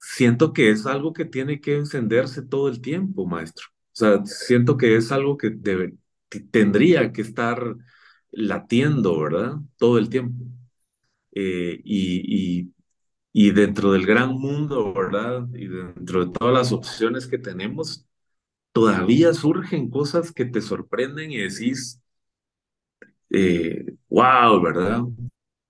[0.01, 3.67] siento que es algo que tiene que encenderse todo el tiempo, maestro.
[3.93, 5.51] O sea, siento que es algo que
[6.51, 7.77] tendría que estar
[8.31, 9.57] latiendo, ¿verdad?
[9.77, 10.45] Todo el tiempo.
[11.33, 12.73] Eh, y,
[13.33, 15.49] y dentro del gran mundo, ¿verdad?
[15.55, 18.07] Y dentro de todas las opciones que tenemos,
[18.73, 22.01] todavía surgen cosas que te sorprenden y decís,
[23.31, 25.03] eh, wow, ¿verdad?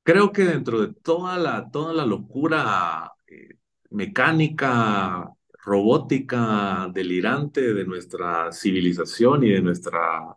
[0.02, 3.56] Creo que dentro de toda la, toda la locura eh,
[3.90, 5.30] mecánica,
[5.64, 10.36] robótica, delirante de nuestra civilización y de, nuestra,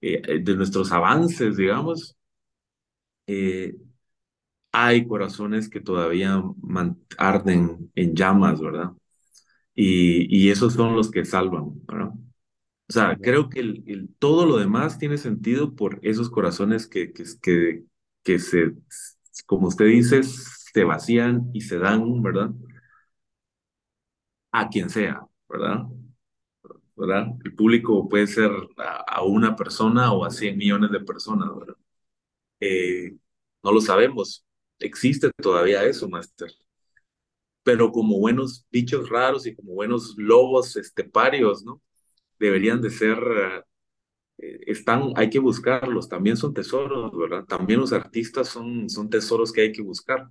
[0.00, 2.16] eh, de nuestros avances, digamos,
[3.26, 3.74] eh,
[4.74, 6.42] hay corazones que todavía
[7.18, 8.92] arden en llamas, ¿verdad?
[9.74, 12.10] Y, y esos son los que salvan, ¿verdad?
[12.88, 17.12] O sea, creo que el, el- todo lo demás tiene sentido por esos corazones que,
[17.12, 17.84] que, que,
[18.24, 18.74] que se,
[19.46, 22.50] como usted dice, se vacían y se dan, ¿verdad?
[24.52, 25.84] A quien sea, ¿verdad?
[26.96, 27.26] ¿Verdad?
[27.44, 31.74] El público puede ser a, a una persona o a 100 millones de personas, ¿verdad?
[32.60, 33.16] Eh,
[33.64, 34.44] no lo sabemos.
[34.84, 36.50] Existe todavía eso, Master.
[37.62, 41.82] Pero como buenos bichos raros y como buenos lobos esteparios, ¿no?
[42.38, 43.18] Deberían de ser
[44.38, 47.44] eh, están, hay que buscarlos, también son tesoros, ¿verdad?
[47.46, 50.28] También los artistas son, son tesoros que hay que buscar,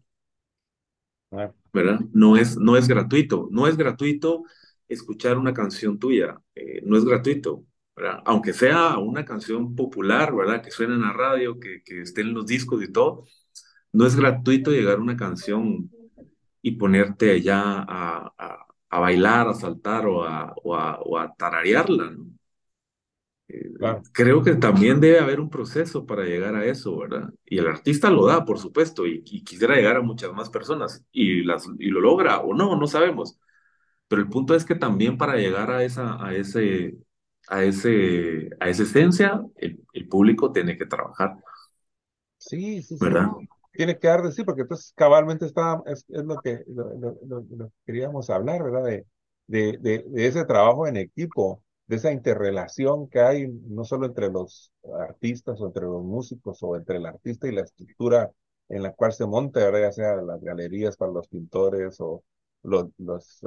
[1.73, 1.99] ¿verdad?
[2.13, 4.43] No es, no es gratuito, no es gratuito
[4.87, 7.65] escuchar una canción tuya, eh, no es gratuito,
[7.95, 8.21] ¿verdad?
[8.25, 10.61] Aunque sea una canción popular, ¿verdad?
[10.63, 13.25] Que suene en la radio, que, que esté en los discos y todo,
[13.93, 15.89] no es gratuito llegar a una canción
[16.61, 18.33] y ponerte ya a,
[18.89, 22.33] a, bailar, a saltar o a, o a, o a tararearla, ¿no?
[24.13, 27.29] Creo que también debe haber un proceso para llegar a eso, ¿verdad?
[27.45, 31.43] Y el artista lo da, por supuesto, y, quisiera llegar a muchas más personas, y,
[31.43, 33.37] las, y lo logra o no, no sabemos.
[34.07, 36.97] Pero el punto es que también para llegar a esa, a ese,
[37.47, 41.35] a ese, a esa esencia, el, público tiene que trabajar.
[42.37, 43.05] Sí, sí, sí.
[43.73, 48.63] Tiene que dar de sí, porque entonces cabalmente está, es, lo, que, lo, queríamos hablar,
[48.63, 48.83] ¿verdad?
[48.83, 49.05] De,
[49.47, 54.71] de, de ese trabajo en equipo de esa interrelación que hay no solo entre los
[54.99, 58.31] artistas o entre los músicos o entre el artista y la estructura
[58.69, 62.23] en la cual se monta, ya sea las galerías para los pintores o
[62.63, 62.87] los,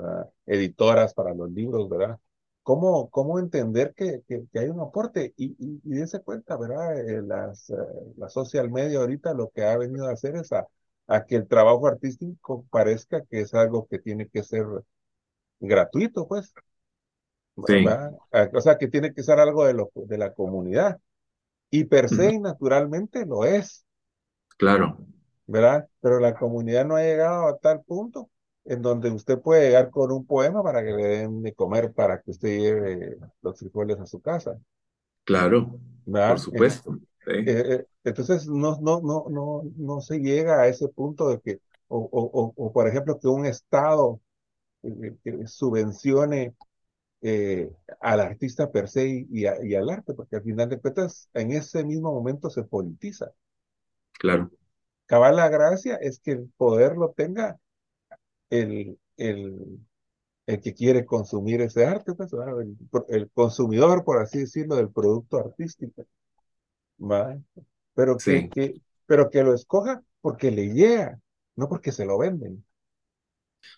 [0.03, 2.19] ah, editoras para los libros, ¿verdad?
[2.67, 5.33] ¿Cómo, cómo entender que, que, hay un aporte?
[5.37, 6.99] Y, y, y cuenta, ¿verdad?
[6.99, 7.77] Eh, las, eh,
[8.17, 10.67] la social media ahorita lo que ha venido a hacer es a,
[11.07, 14.67] a que el trabajo artístico parezca que es algo que tiene que ser
[15.61, 16.53] gratuito, pues.
[17.87, 18.11] Ah,
[18.53, 20.99] o sea, que tiene que ser algo de, lo, de la comunidad.
[21.71, 23.87] Y per se y naturalmente lo es.
[24.57, 24.99] Claro.
[25.47, 25.87] ¿Verdad?
[26.01, 28.29] Pero la comunidad no ha llegado a tal punto
[28.67, 32.21] en donde usted puede llegar con un poema para que le den de comer, para
[32.21, 34.59] que usted lleve los frijoles a su casa.
[35.25, 36.99] Claro, por supuesto.
[37.27, 41.61] Eh, eh, entonces, no, no, no, no, no se llega a ese punto de que,
[41.89, 44.21] o, o, o por ejemplo, que un Estado
[44.83, 46.55] eh, subvencione
[47.23, 51.85] eh, al artista per se y, al arte, porque al final de cuentas en ese
[51.85, 53.33] mismo momento se politiza.
[54.13, 54.51] Claro.
[55.07, 57.59] Cabal la gracia es que el poder lo tenga
[58.51, 59.79] el, el,
[60.47, 62.31] el que quiere consumir ese arte, pues,
[63.09, 66.07] el, consumidor, por así decirlo, del producto artístico.
[67.95, 71.21] Pero, que, que, pero que lo escoja porque le llega,
[71.57, 72.65] no porque se lo venden.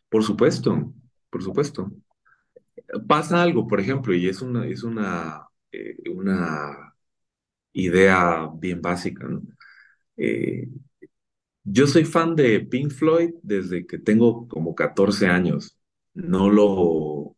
[0.08, 0.92] Por supuesto,
[1.30, 1.90] por supuesto
[3.06, 6.94] pasa algo, por ejemplo, y es una, es una, eh, una
[7.72, 9.42] idea bien básica, ¿no?
[10.16, 10.68] Eh,
[11.70, 15.78] yo soy fan de Pink Floyd desde que tengo como 14 años.
[16.14, 17.36] No lo...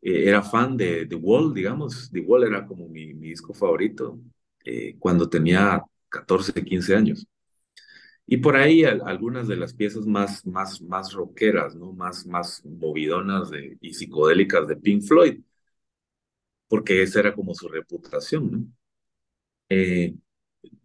[0.00, 2.10] Eh, era fan de The Wall, digamos.
[2.10, 4.20] The Wall era como mi, disco favorito
[5.00, 7.26] cuando tenía 14, 15 años.
[8.26, 11.92] Y por ahí algunas de las piezas más, más, más rockeras, ¿no?
[11.92, 15.40] Más, más movidonas de, y psicodélicas de Pink Floyd,
[16.68, 18.66] porque esa era como su reputación, ¿no?
[19.68, 20.14] Eh,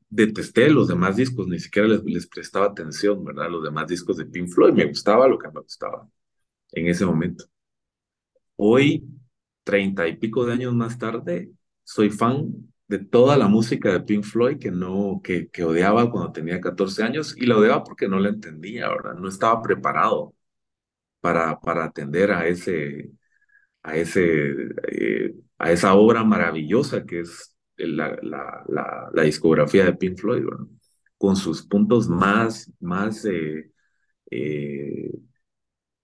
[0.09, 3.49] detesté los demás discos, ni siquiera les, les, prestaba atención, ¿verdad?
[3.49, 6.07] Los demás discos de Pink Floyd, me gustaba lo que me gustaba
[6.71, 7.45] en ese momento.
[8.55, 9.03] Hoy,
[9.63, 11.51] treinta y pico de años más tarde,
[11.83, 16.31] soy fan de toda la música de Pink Floyd que no, que, que odiaba cuando
[16.31, 19.15] tenía 14 años y la odiaba porque no la entendía, ¿verdad?
[19.15, 20.33] No estaba preparado
[21.19, 23.11] para, para atender a ese,
[23.83, 24.53] a ese,
[24.89, 30.65] eh, a esa obra maravillosa que es la, la, la, discografía de Pink Floyd, ¿verdad?
[31.17, 33.71] Con sus puntos más, más eh,
[34.31, 35.11] eh,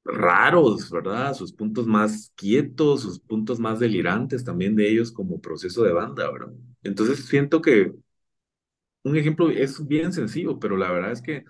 [0.05, 1.33] raros, ¿verdad?
[1.33, 6.29] Sus puntos más quietos, sus puntos más delirantes también de ellos como proceso de banda,
[6.31, 6.53] ¿verdad?
[6.83, 7.93] Entonces siento que
[9.03, 11.45] un ejemplo es bien sencillo, pero la verdad es que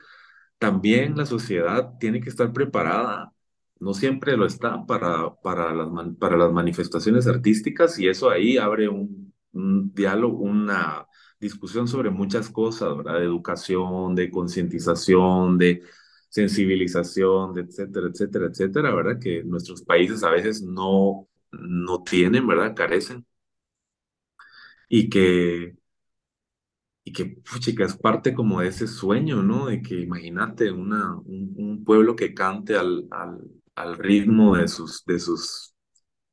[0.57, 3.33] también la sociedad tiene que estar preparada,
[3.79, 8.89] no siempre lo está para, para, las, para las manifestaciones artísticas y eso ahí abre
[8.89, 11.07] un, un diálogo, una
[11.39, 13.19] discusión sobre muchas cosas, ¿verdad?
[13.19, 15.83] De educación, de concientización, de
[16.29, 19.19] sensibilización, etcétera, etcétera, etcétera, ¿verdad?
[19.19, 22.75] Que nuestros países a veces no, no tienen, ¿verdad?
[22.75, 23.25] Carecen.
[24.89, 25.75] Y que,
[27.03, 29.67] y que, es parte como de ese sueño, ¿no?
[29.67, 33.41] De que imagínate una, un, pueblo que cante al, al,
[33.75, 35.75] al, ritmo de sus, de, sus,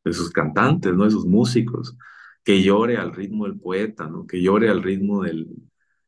[0.04, 1.04] de sus cantantes, ¿no?
[1.04, 1.96] De sus músicos,
[2.44, 4.26] que llore al ritmo del poeta, ¿no?
[4.26, 5.48] Que llore al ritmo del,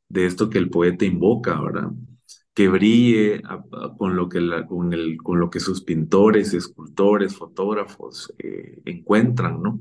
[0.08, 1.92] de esto que el poeta invoca, ¿verdad?
[2.54, 3.42] que brille
[3.98, 9.80] con, lo que con, el, con lo que sus pintores, escultores, fotógrafos eh, encuentran, ¿no?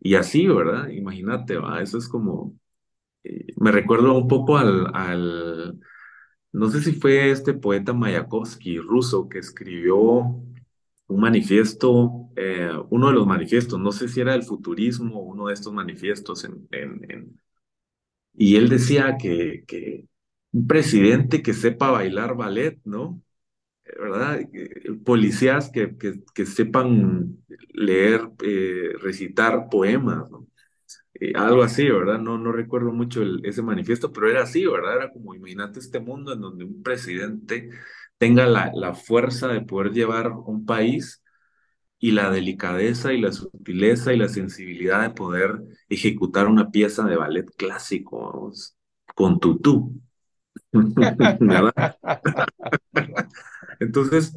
[0.00, 0.88] Y así, ¿verdad?
[0.88, 1.82] Imagínate, ¿va?
[1.82, 2.54] eso es como,
[3.24, 5.80] eh, me recuerdo un poco al, al,
[6.52, 10.42] no sé si fue este poeta Mayakovsky, ruso, que escribió
[11.08, 15.54] un manifiesto, eh, uno de los manifiestos, no sé si era el futurismo, uno de
[15.54, 16.68] estos manifiestos en,
[18.34, 20.04] y él decía que, que
[20.52, 23.22] un presidente que sepa bailar ballet, ¿no?
[23.84, 24.40] ¿Verdad?
[25.04, 27.38] Policías que, que, sepan
[27.74, 30.46] leer, eh, recitar poemas, ¿no?
[31.14, 32.18] Eh, algo así, ¿verdad?
[32.20, 34.96] No, no recuerdo mucho ese manifiesto, pero era así, ¿verdad?
[34.96, 37.70] Era como, imagínate este mundo en donde un presidente
[38.18, 41.22] tenga la, la fuerza de poder llevar un país
[41.98, 47.16] y la delicadeza y la sutileza y la sensibilidad de poder ejecutar una pieza de
[47.16, 48.76] ballet clásico, vamos,
[49.14, 50.00] con tutú.
[53.80, 54.36] Entonces,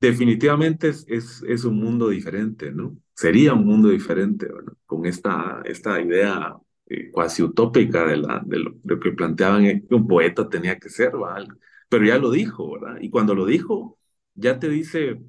[0.00, 2.96] definitivamente es, es, es, un mundo diferente, ¿no?
[3.14, 4.74] Sería un mundo diferente, ¿verdad?
[4.86, 6.56] Con esta, esta idea
[6.86, 10.78] eh, cuasi utópica de, la, de, lo, de, lo, que planteaban que un poeta tenía
[10.78, 11.46] que ser, ¿verdad?
[11.94, 12.98] Pero ya lo dijo, ¿verdad?
[13.00, 13.98] Y cuando lo dijo,
[14.34, 15.20] ya te dice,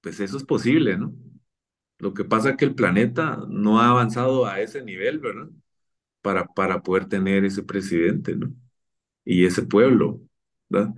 [0.00, 1.14] pues eso es posible, ¿no?
[1.98, 5.48] Lo que pasa es que el planeta no ha avanzado a ese nivel, ¿verdad?
[6.22, 8.54] Para, para poder tener ese presidente, ¿no?
[9.24, 10.22] Y ese pueblo,
[10.70, 10.94] ¿verdad?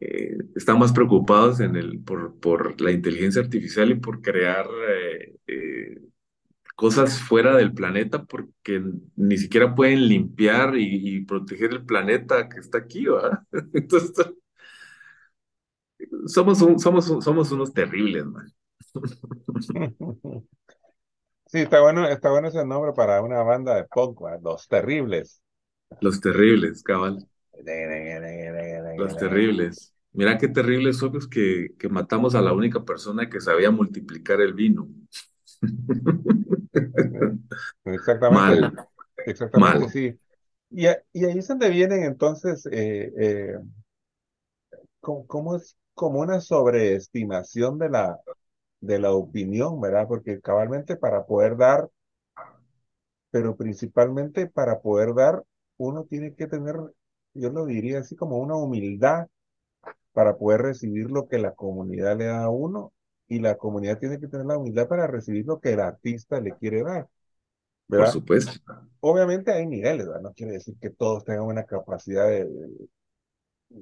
[0.00, 0.38] Eh,
[0.78, 6.00] más preocupados en el, por, por la inteligencia artificial y por crear eh, eh,
[6.76, 8.82] cosas fuera del planeta porque
[9.16, 13.40] ni siquiera pueden limpiar y, y, proteger el planeta que está aquí, ¿verdad?
[13.72, 14.12] Entonces,
[16.26, 18.52] somos, un, somos, somos unos terribles, man.
[21.48, 24.40] Sí, está bueno, está bueno ese nombre para una banda de punk, ¿verdad?
[24.42, 25.40] Los Terribles.
[26.00, 27.24] Los Terribles, cabal.
[28.96, 29.94] Los Terribles.
[30.12, 34.54] Mira qué terribles somos que, que matamos a la única persona que sabía multiplicar el
[34.54, 34.88] vino.
[37.84, 38.54] Exactamente.
[38.60, 38.72] Mal.
[39.24, 39.88] Exactamente, Mal.
[39.88, 40.18] sí.
[40.70, 43.54] Y, a- y ahí es donde vienen entonces, eh, eh,
[45.00, 48.20] co- cómo es como una sobreestimación de la,
[48.80, 50.06] de la opinión, ¿verdad?
[50.08, 51.90] Porque cabalmente para poder dar,
[53.30, 55.42] pero principalmente para poder dar,
[55.78, 56.76] uno tiene que tener,
[57.34, 59.26] yo lo diría así como una humildad
[60.12, 62.92] para poder recibir lo que la comunidad le da a uno
[63.28, 66.54] y la comunidad tiene que tener la humildad para recibir lo que el artista le
[66.56, 67.08] quiere dar,
[67.94, 68.08] Por ¿verdad?
[68.08, 68.60] supuesto.
[69.00, 70.22] Obviamente hay niveles, ¿verdad?
[70.22, 72.46] No quiere decir que todos tengan una capacidad de,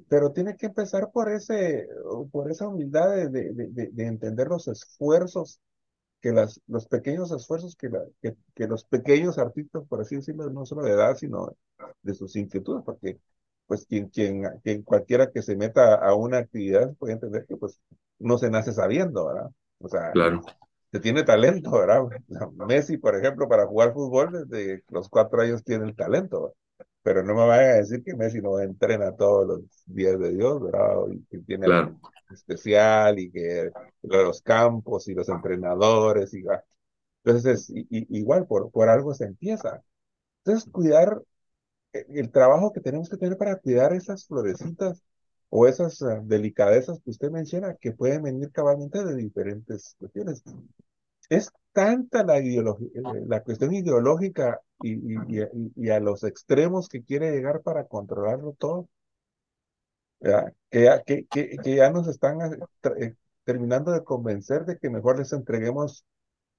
[0.09, 1.87] pero tiene que empezar por ese,
[2.31, 5.59] por esa humildad de, de, de, de entender los esfuerzos
[6.21, 10.49] que las, los pequeños esfuerzos que, la, que, que, los pequeños artistas, por así decirlo,
[10.51, 11.55] no solo de edad, sino
[12.03, 13.19] de sus inquietudes, porque
[13.67, 17.79] pues quien, quien, quien cualquiera que se meta a una actividad puede entender que pues
[18.19, 19.51] no se nace sabiendo, ¿verdad?
[19.79, 20.41] O sea, Claro.
[20.91, 22.03] se tiene talento, ¿verdad?
[22.55, 26.55] Messi, por ejemplo, para jugar fútbol desde los cuatro años tiene el talento, ¿verdad?
[27.03, 30.61] pero no me vayan a decir que Messi no entrena todos los días de Dios,
[30.61, 30.95] ¿verdad?
[31.11, 31.99] Y que tiene Claro.
[32.29, 33.71] especial y que
[34.03, 36.63] los campos y los entrenadores y va.
[37.23, 39.83] Entonces, y, y, igual por, por algo se empieza.
[40.45, 41.21] Entonces, cuidar
[41.93, 45.03] eh, el trabajo que tenemos que tener para cuidar esas florecitas
[45.57, 50.43] o esas uh, delicadezas que usted menciona que pueden venir cabalmente de diferentes cuestiones.
[51.29, 52.89] Es tanta la, ideología,
[53.25, 58.53] la cuestión ideológica y, y, y, y, a los extremos que quiere llegar para controlarlo
[58.59, 58.89] todo,
[60.19, 60.53] ¿verdad?
[60.69, 62.37] Que, ya, que, que, que ya nos están
[62.99, 66.03] eh, terminando de convencer de que mejor les entreguemos,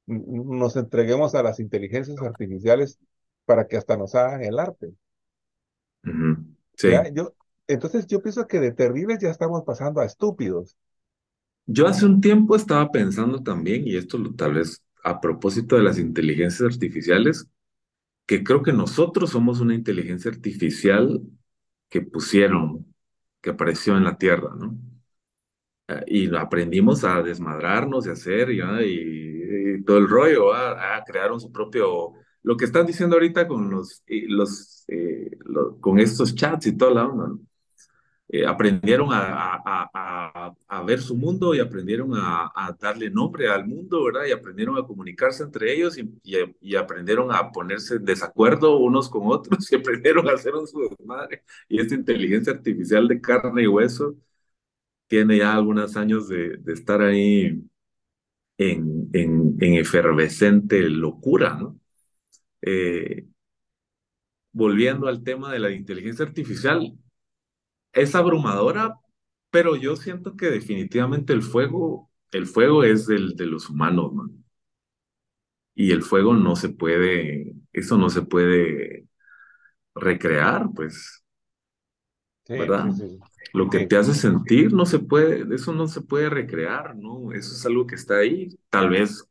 [0.06, 2.98] nos entreguemos a las inteligencias artificiales
[3.44, 4.86] para que hasta nos hagan el arte.
[6.02, 6.46] Uh -huh.
[6.76, 6.88] Sí.
[7.12, 7.34] Yo,
[7.68, 10.76] entonces yo pienso que de terribles ya estamos pasando a estúpidos.
[11.66, 15.98] Yo hace un tiempo estaba pensando también, y esto tal vez a propósito de las
[15.98, 17.48] inteligencias artificiales,
[18.26, 21.22] que creo que nosotros somos una inteligencia artificial
[21.90, 22.94] que pusieron,
[23.42, 24.76] que apareció en la Tierra, ¿no?
[26.06, 31.02] Y aprendimos a desmadrarnos y hacer, y, y, y todo el rollo, ¿va?
[31.06, 32.12] crearon su propio,
[32.42, 34.02] lo que están diciendo ahorita con los,
[34.88, 35.30] eh,
[35.80, 37.40] con estos chats y toda la onda, ¿no?
[38.28, 39.20] Eh, aprendieron a,
[39.64, 44.26] a, a, a, ver su mundo y aprendieron a, darle nombre al mundo, ¿verdad?
[44.26, 49.08] Y aprendieron a comunicarse entre ellos y, y, y, aprendieron a ponerse en desacuerdo unos
[49.08, 51.44] con otros y aprendieron a hacer un su desmadre.
[51.68, 54.16] Y esta inteligencia artificial de carne y hueso
[55.06, 57.62] tiene ya algunos años de, de estar ahí
[58.58, 61.78] en, en, en, efervescente locura, ¿no?
[62.62, 63.26] Eh,
[64.52, 66.96] volviendo al tema de la inteligencia artificial,
[67.96, 69.00] es abrumadora,
[69.50, 74.44] pero yo siento que definitivamente el fuego, el fuego es del, de los humanos, man.
[75.74, 79.06] Y el fuego no se puede, eso no se puede
[79.94, 81.24] recrear, pues,
[82.44, 82.86] sí, ¿verdad?
[82.92, 83.20] Sí, sí.
[83.52, 87.32] Lo que te hace sentir no se puede, eso no se puede recrear, ¿no?
[87.32, 88.48] Eso es algo que está ahí.
[88.70, 89.24] Tal vez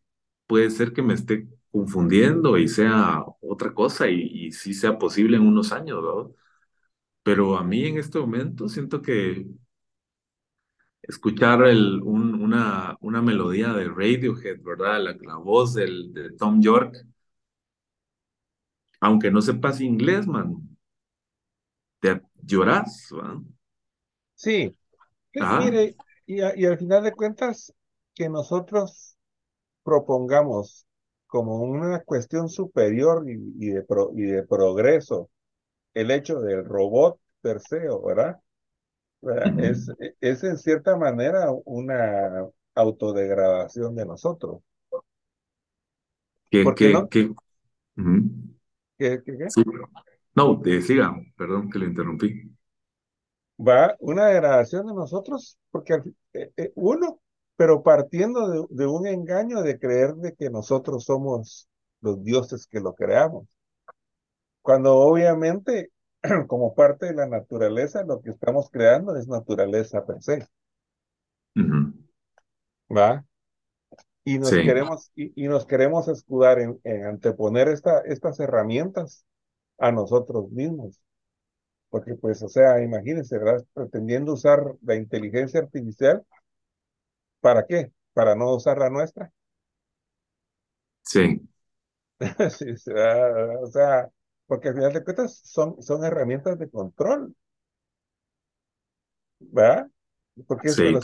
[0.47, 5.37] puede ser que me esté confundiendo y sea otra cosa y, y sí sea posible
[5.37, 6.31] en unos años, ¿verdad?
[7.25, 9.45] Pero a mí en este momento siento que
[11.03, 15.01] escuchar el, un, una, una melodía de Radiohead, ¿verdad?
[15.03, 16.95] La, la voz del, de Tom York,
[18.99, 20.77] aunque no sepas inglés, man,
[21.99, 23.41] te lloras, ¿verdad?
[24.35, 24.75] Sí,
[25.33, 25.97] Sí, mire,
[26.27, 27.73] y, y al final de cuentas,
[28.15, 29.17] que nosotros
[29.83, 30.87] propongamos
[31.27, 35.29] como una cuestión superior y, y de, pro- y de progreso
[35.95, 38.39] el hecho del robot per se, ¿verdad?
[39.21, 39.59] ¿Verdad?
[39.59, 39.91] Es,
[40.21, 44.61] es en cierta manera una autodegradación de nosotros.
[46.63, 47.09] Porque que, no,
[49.47, 49.63] Sí.
[50.35, 52.51] No, eh, siga, perdón que lo interrumpí.
[53.59, 55.95] va una degradación de nosotros, porque
[56.33, 57.19] eh, eh, uno,
[57.55, 61.67] pero partiendo de, de un engaño de creer de que nosotros somos
[62.01, 63.47] los dioses que lo creamos.
[64.65, 65.91] Cuando obviamente,
[66.49, 70.45] como parte de la naturaleza, lo que estamos creando es naturaleza per se,
[71.55, 71.93] Ujú.
[72.89, 73.25] ¿va?
[74.23, 79.25] Y nos Sí, queremos, y, y nos queremos escudar en, en anteponer esta, estas herramientas
[79.79, 81.01] a nosotros mismos.
[81.89, 83.65] Porque, pues, o sea, imagínense, ¿verdad?
[83.73, 86.23] Pretendiendo usar la inteligencia artificial,
[87.41, 87.91] ¿para qué?
[88.13, 89.31] Para no usar la nuestra.
[91.03, 91.47] sí,
[92.49, 94.09] Sí, sí, ah, o sea,
[94.47, 97.35] porque al final de cuentas son, son herramientas de control,
[99.39, 99.87] ¿verdad?
[100.47, 100.99] Porque sí.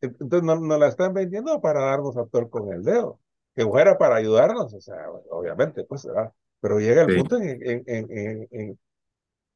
[0.00, 3.20] Entonces no, nos la están vendiendo para darnos a tort con el dedo.
[3.54, 4.96] Que fuera para ayudarnos, o sea,
[5.30, 6.32] obviamente, pues, ¿verdad?
[6.60, 8.80] Pero llega el Sí, punto en, en, en, en- en-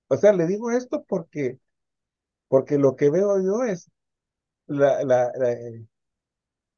[0.08, 1.58] o sea, le digo esto porque,
[2.48, 3.90] porque lo que veo yo es
[4.68, 5.86] la, la, la- eh,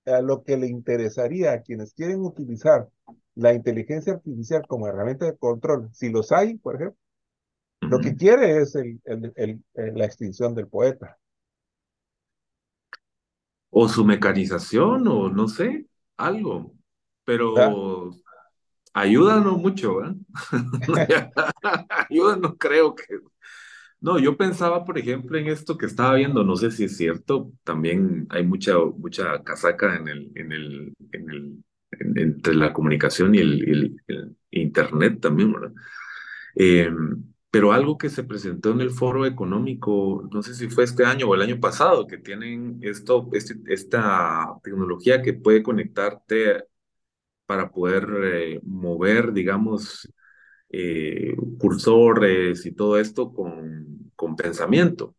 [0.06, 2.88] a lo que le interesaría a quienes quieren utilizar
[3.40, 6.98] la inteligencia artificial como herramienta de control, si los hay, por ejemplo,
[7.86, 9.64] lo que quiere es el, el- el-
[9.96, 11.18] la extinción del poeta,
[13.70, 15.86] O su mecanización, o no sé,
[16.16, 16.74] algo.
[17.24, 18.10] Pero
[18.94, 20.00] ayuda no mucho.
[22.10, 23.04] Ayuda no creo que.
[24.00, 27.52] No, yo pensaba, por ejemplo, en esto que estaba viendo, no sé si es cierto,
[27.64, 31.64] también hay mucha, mucha casaca en el, en el, en el, en-
[32.00, 35.72] entre la comunicación y el, el- el internet también, ¿verdad?
[36.56, 36.90] Eh,
[37.50, 41.28] pero algo que se presentó en el foro económico, no sé si fue este año
[41.28, 46.64] o el año pasado, que tienen esto, este- esta tecnología que puede conectarte
[47.46, 50.10] para poder eh, mover, digamos,
[50.70, 55.16] eh, cursores y todo esto con, con pensamiento,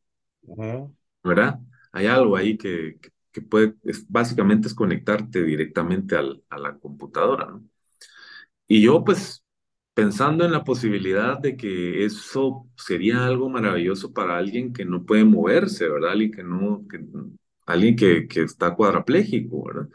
[0.47, 1.59] Ujú, ¿verdad?
[1.91, 6.77] Hay algo ahí que, que que puede, es, básicamente es conectarte directamente al- a la
[6.79, 7.63] computadora, ¿no?
[8.67, 9.43] Y yo, pues,
[9.93, 15.25] pensando en la posibilidad de que eso sería algo maravilloso para alguien que no puede
[15.25, 16.11] moverse, ¿verdad?
[16.13, 16.99] Alguien que no, que,
[17.65, 19.89] alguien que, que está cuadrapléjico, ¿verdad?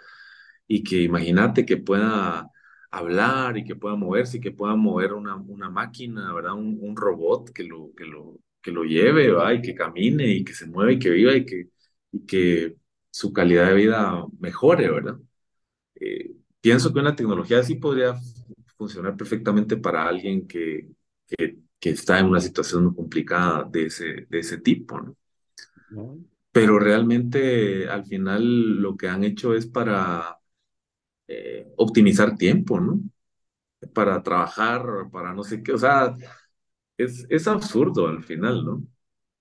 [0.69, 2.51] Y que imagínate que pueda
[2.91, 6.55] hablar y que pueda moverse y que pueda mover una, una máquina, ¿verdad?
[6.55, 9.53] Un, un robot que lo, que lo, que lo lleve, ¿verdad?
[9.55, 11.69] Y que camine y que se mueva y que viva y que,
[12.13, 12.77] y que
[13.17, 15.17] su calidad de vida mejore, ¿verdad?
[15.97, 18.17] eh, pienso que una tecnología así podría
[18.79, 20.91] funcionar perfectamente para alguien que,
[21.29, 25.17] que, que está en una situación complicada de ese, de ese tipo, ¿no?
[26.53, 30.39] Pero realmente al final lo que han hecho es para
[31.29, 33.01] eh, optimizar tiempo, ¿no?
[33.95, 36.17] Para trabajar, para no sé qué, o sea,
[36.99, 38.85] es, es absurdo al final, ¿no?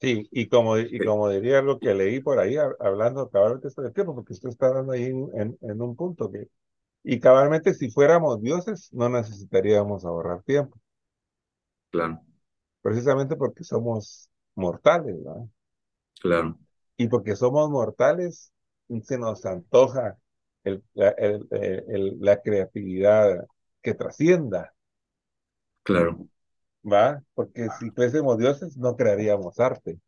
[0.06, 3.70] Sí, y como, y Eh, como diría lo que leí por ahí, hab- hablando cabalmente
[3.72, 6.48] sobre el tiempo, porque usted está dando ahí en, un punto que,
[7.04, 10.80] y cabalmente si fuéramos dioses, no necesitaríamos ahorrar tiempo,
[11.92, 12.24] claro,
[12.82, 15.50] precisamente porque somos mortales, ¿no?
[16.22, 16.60] claro,
[16.98, 18.52] Y porque somos mortales,
[19.04, 20.18] se nos antoja
[20.64, 23.46] el- la, el- el- la creatividad
[23.82, 24.74] que trascienda,
[25.84, 26.28] claro.
[26.86, 27.22] ¿Va?
[27.34, 30.00] Porque si fuésemos dioses, no crearíamos arte,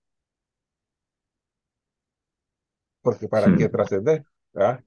[3.01, 4.25] porque ¿para qué trascender?
[4.57, 4.83] ¿va?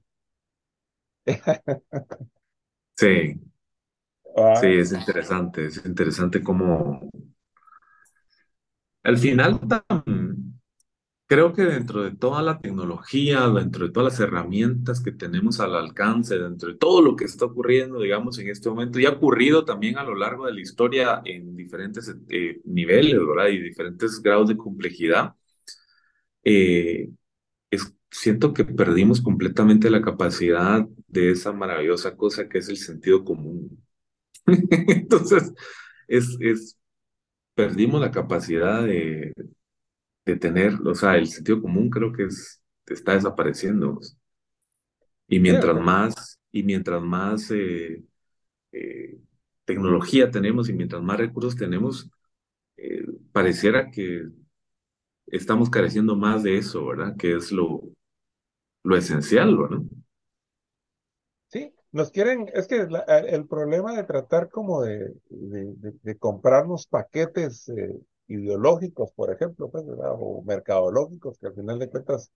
[2.97, 3.41] Sí,
[4.53, 4.77] sí, ¿Va?
[4.77, 7.09] es interesante, es interesante cómo
[9.03, 10.30] al final tam-
[11.31, 15.75] Creo que dentro de toda la tecnología, dentro de todas las herramientas que tenemos al
[15.77, 19.63] alcance, dentro de todo lo que está ocurriendo, digamos, en este momento, y ha ocurrido
[19.63, 23.47] también a lo largo de la historia en diferentes eh, niveles, ¿verdad?
[23.47, 25.35] Y diferentes grados de complejidad,
[26.43, 27.09] eh,
[27.71, 33.23] es- siento que perdimos completamente la capacidad de esa maravillosa cosa que es el sentido
[33.25, 33.83] común.
[34.87, 35.53] Entonces,
[36.07, 36.77] es, es,
[37.55, 39.33] perdimos la capacidad de
[40.25, 43.99] de tener, o sea, el sentido común creo que es, está desapareciendo.
[45.27, 48.03] Y mientras más, y mientras más eh,
[48.71, 49.17] eh,
[49.65, 52.09] tecnología tenemos y mientras más recursos tenemos,
[52.77, 54.27] eh, pareciera que
[55.27, 57.15] estamos careciendo más de eso, ¿verdad?
[57.17, 57.81] Que es lo,
[58.83, 59.81] lo esencial, ¿verdad?
[61.47, 62.87] Sí, nos quieren, es que
[63.27, 67.99] el problema de tratar como de, de, comprarnos paquetes eh,
[68.33, 72.31] ideológicos, por ejemplo, pues, o mercadológicos, que al final de cuentas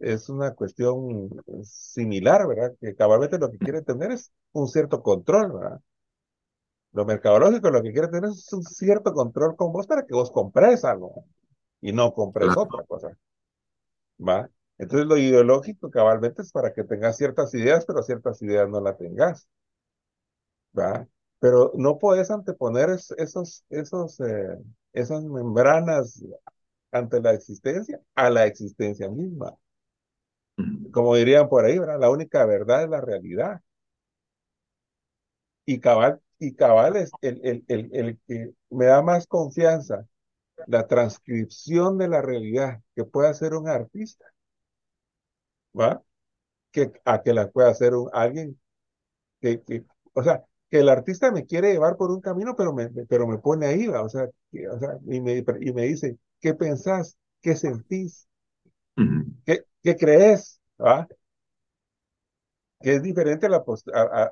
[0.00, 1.30] es una cuestión
[1.64, 2.74] similar, ¿verdad?
[2.80, 5.80] Que cabalmente lo que quiere tener es un cierto control, ¿verdad?
[6.92, 10.30] Lo mercadológico lo que quiere tener es un cierto control con vos para que vos
[10.30, 11.24] compres algo
[11.80, 13.16] y no compres otra cosa.
[14.18, 14.48] ¿Va?
[14.78, 18.96] Entonces lo ideológico cabalmente es para que tengas ciertas ideas, pero ciertas ideas no las
[18.98, 19.48] tengas.
[20.78, 21.06] ¿Va?
[21.42, 24.58] Pero no puedes anteponer esos, esos, eh,
[24.92, 26.24] esas membranas
[26.92, 29.56] ante la existencia a la existencia misma.
[30.92, 31.98] Como dirían por ahí, ¿verdad?
[32.00, 33.60] La única verdad es la realidad.
[35.66, 40.06] Y cabal, y cabal es el, el, el, el que me da más confianza
[40.66, 44.26] la transcripción de la realidad que puede hacer un artista,
[45.78, 46.02] ¿va?
[46.72, 48.60] Que a que la pueda hacer un, alguien
[49.40, 49.84] que, que,
[50.14, 53.36] o sea, que el artista me quiere llevar por un camino, pero me, pero me
[53.36, 54.00] pone ahí, ¿va?
[54.00, 57.18] O sea, o sea y, me, y me dice, ¿qué pensás?
[57.42, 58.26] ¿Qué sentís?
[59.44, 60.62] ¿Qué, qué crees?
[60.80, 61.06] ¿Va?
[62.80, 63.62] Que es diferente a la,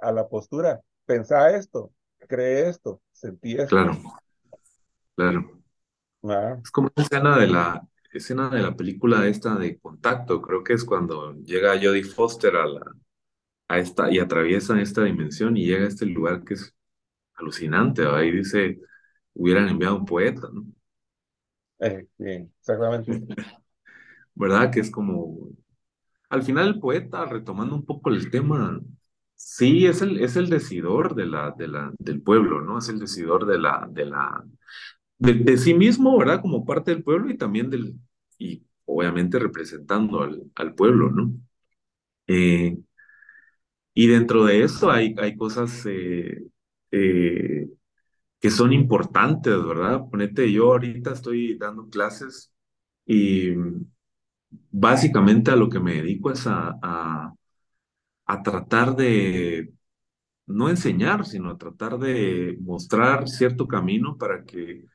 [0.01, 1.93] a, la postura, pensá esto,
[2.26, 3.76] cree esto, sentí esto.
[3.76, 3.99] Claro,
[6.22, 6.61] claro.
[6.64, 10.86] Es como escena de la escena de la película esta de Contacto, creo que es
[10.86, 12.80] cuando llega Jodie Foster a la
[13.70, 16.74] a esta y atraviesa esta dimensión y llega a este lugar que es
[17.34, 18.80] alucinante, ahí dice,
[19.32, 20.66] hubieran enviado un poeta, ¿no?
[21.78, 23.22] Eh, bien, exactamente.
[24.34, 24.72] ¿Verdad?
[24.72, 25.50] Que es como,
[26.30, 28.80] al final el poeta, retomando un poco el tema,
[29.36, 32.78] sí, es el, es el decidor de la, de la, del pueblo, ¿no?
[32.78, 34.44] Es el decidor de la, de la,
[35.18, 36.40] de, sí mismo, ¿verdad?
[36.42, 37.94] Como parte del pueblo y también del,
[38.36, 41.32] y obviamente representando al, al pueblo, ¿no?
[42.26, 42.76] Eh,
[43.95, 46.47] y dentro de eso hay, hay cosas eh,
[46.91, 47.68] eh,
[48.41, 50.03] que son importantes, ¿verdad?
[50.11, 52.53] Ponete, yo ahorita estoy dando clases
[53.07, 53.55] y
[54.70, 57.34] básicamente a lo que me dedico es a, a,
[58.26, 59.72] a tratar de
[60.47, 64.86] no enseñar, sino a tratar de mostrar cierto camino para que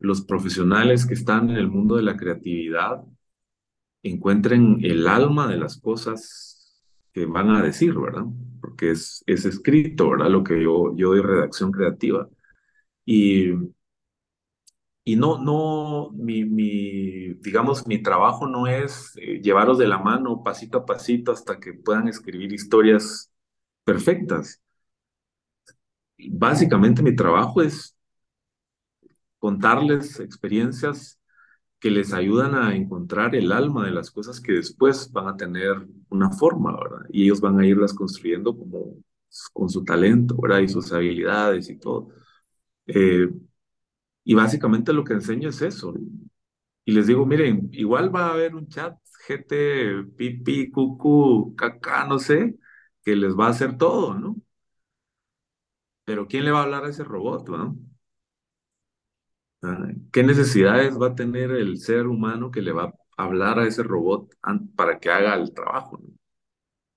[0.00, 3.04] los profesionales que están en el mundo de la creatividad
[4.02, 6.51] encuentren el alma de las cosas
[7.12, 8.24] que van a decir, ¿verdad?
[8.60, 10.30] Porque es, es escrito, ¿verdad?
[10.30, 12.28] Lo que yo, yo doy redacción creativa.
[13.06, 13.52] Y,
[15.04, 20.42] y no, no, mi, mi, digamos, mi trabajo no es eh, llevaros de la mano
[20.44, 23.30] pasito a pasito hasta que puedan escribir historias
[23.84, 24.62] perfectas.
[26.30, 27.94] Básicamente mi trabajo es
[29.38, 31.18] contarles experiencias
[31.82, 35.74] que les ayudan a encontrar el alma de las cosas que después van a tener
[36.10, 37.06] una forma, ¿verdad?
[37.10, 38.96] Y ellos van a irlas construyendo como
[39.52, 40.60] con su talento, ¿verdad?
[40.60, 42.10] Y sus habilidades y todo.
[42.86, 43.28] Eh,
[44.24, 45.94] y básicamente lo que enseño es eso.
[46.84, 48.96] Y les digo, miren, igual va a haber un chat
[49.28, 52.56] GT, pipi, cucu, caca, no sé,
[53.04, 54.36] que les va a hacer todo, ¿no?
[56.04, 57.76] Pero ¿quién le va a hablar a ese robot, ¿no?
[60.12, 62.84] ¿Qué necesidades va a tener el ser humano que le va
[63.16, 64.34] a hablar a ese robot
[64.76, 66.00] para que haga el trabajo?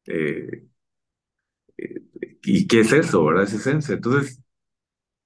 [0.05, 0.67] Eh,
[1.77, 2.01] eh,
[2.43, 3.43] ¿Y qué es eso, verdad?
[3.43, 3.95] Es esencia.
[3.95, 4.41] Entonces,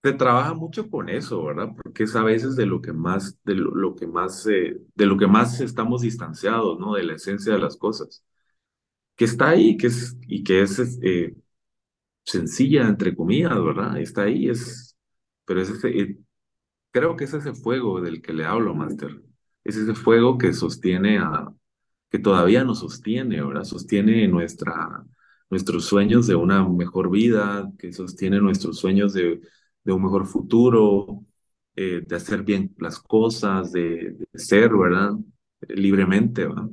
[0.04, 1.70] se trabaja mucho con eso, ¿verdad?
[1.84, 5.18] Porque es a veces de lo que más, de lo, que más, eh, de lo
[5.18, 6.96] que más estamos distanciados, ¿no?
[6.96, 8.26] De la esencia de las cosas.
[9.16, 10.80] Que está ahí, que es, y que es
[12.24, 13.98] sencilla, entre comillas, ¿verdad?
[14.00, 14.96] Está ahí, es,
[15.46, 16.18] pero es ese,
[16.92, 19.22] Creo que es ese fuego del que le hablo, Master.
[19.64, 21.54] Es ese fuego que sostiene a,
[22.10, 23.64] que todavía nos sostiene, ¿verdad?
[23.64, 25.04] Sostiene nuestra,
[25.50, 29.42] nuestros sueños de una mejor vida, que sostiene nuestros sueños de,
[29.84, 31.24] de un mejor futuro,
[31.76, 35.12] eh, de hacer bien las cosas, de, ser, ¿verdad?
[35.68, 36.70] Libremente, ¿verdad?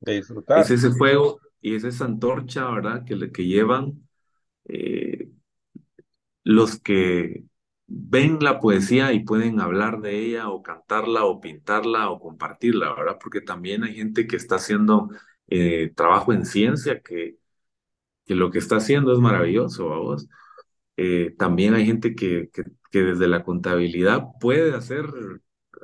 [0.00, 0.60] De disfrutar.
[0.60, 3.04] Es ese fuego y es esa antorcha, ¿verdad?
[3.04, 4.06] Que, que llevan
[4.64, 5.30] eh,
[6.44, 7.44] los que
[7.94, 13.18] ven la poesía y pueden hablar de ella o cantarla o pintarla o compartirla, ¿verdad?
[13.20, 15.10] Porque también hay gente que está haciendo
[15.48, 17.36] eh, trabajo en ciencia que,
[18.26, 20.28] que lo que está haciendo es maravilloso, vos.
[20.96, 25.06] Eh, también hay gente que, que, que, desde la contabilidad puede hacer,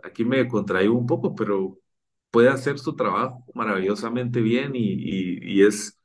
[0.05, 1.79] aquí me contraigo un poco, pero
[2.31, 4.81] puede hacer su trabajo maravillosamente bien y,
[5.61, 5.99] y, es,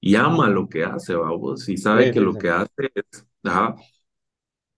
[0.00, 3.26] y ama lo que hace, vamos, y sabe que lo que hace es,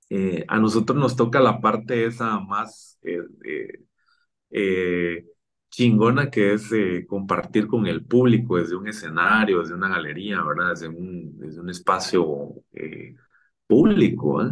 [0.08, 3.22] eh, a nosotros nos toca la parte esa más eh,
[4.50, 5.24] eh,
[5.70, 6.70] chingona que es
[7.08, 10.70] compartir con el público desde un escenario, desde una galería, ¿verdad?
[10.70, 12.54] Desde un, desde un espacio
[13.66, 14.42] público,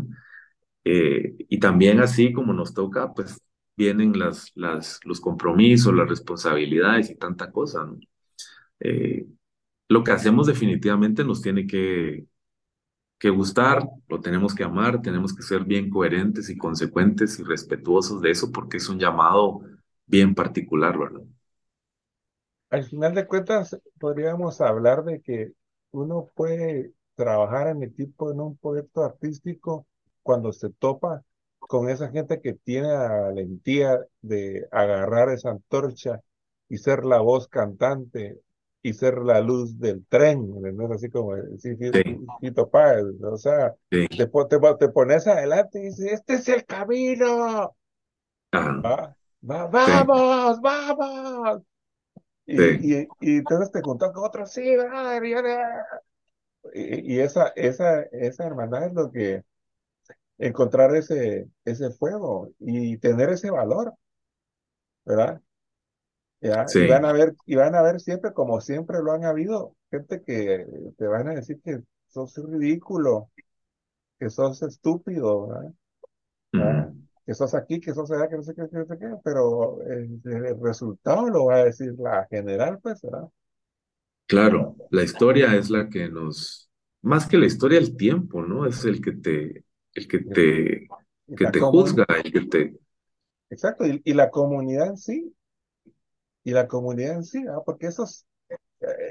[0.84, 3.40] y también así como nos toca, pues
[3.76, 7.86] vienen las, las, los compromisos, las responsabilidades y tanta cosa,
[9.88, 12.26] lo que hacemos definitivamente nos tiene que,
[13.18, 18.20] que gustar, lo tenemos que amar, tenemos que ser bien coherentes y consecuentes y respetuosos
[18.20, 19.62] de eso porque es un llamado
[20.06, 21.22] bien particular, ¿verdad?
[22.70, 25.52] Al final de cuentas, podríamos hablar de que
[25.92, 29.86] uno puede trabajar en equipo en un proyecto artístico
[30.22, 31.22] cuando se topa
[31.58, 36.20] con esa gente que tiene la valentía de agarrar esa antorcha
[36.68, 38.40] y ser la voz cantante
[38.84, 42.02] y ser la luz del tren, ¿no es así como sí, sí, Sí,
[42.40, 46.64] Fito Páez, o sea, sí, te, te, te pones adelante y dices, este es el
[46.64, 47.74] camino,
[48.54, 49.16] va,
[49.50, 51.62] va, sí, vamos, vamos.
[52.46, 58.02] sí, Y, y, y entonces te juntas con otros, sí, brother, y y esa, esa,
[58.02, 59.42] esa hermandad es lo que,
[60.38, 63.94] encontrar ese, ese fuego y tener ese valor,
[65.04, 65.40] ¿verdad?
[66.44, 66.72] ¿Ya?
[66.76, 69.76] Y van sí, a ver, y van a ver siempre, como siempre lo han habido,
[69.90, 70.66] gente que
[70.98, 73.30] te van a decir que sos ridículo,
[74.20, 75.72] que sos estúpido, ¿verdad?
[76.56, 76.92] ¿verdad?
[76.92, 77.04] ujú.
[77.26, 79.82] Que sos aquí, que sos allá, que no sé qué, que no sé qué, pero
[79.84, 83.28] el, el resultado lo va a decir la general, pues, ¿verdad?
[84.26, 86.70] Claro, la historia es la que nos,
[87.02, 88.66] más que la historia, el tiempo, ¿no?
[88.66, 89.64] Es el que te,
[89.94, 90.92] el que te,
[91.36, 92.74] que te juzga, el que te,
[93.50, 95.34] exacto, y, y la comunidad en sí,
[96.44, 97.62] y la comunidad en sí, ¿verdad?
[97.66, 98.26] Porque esos,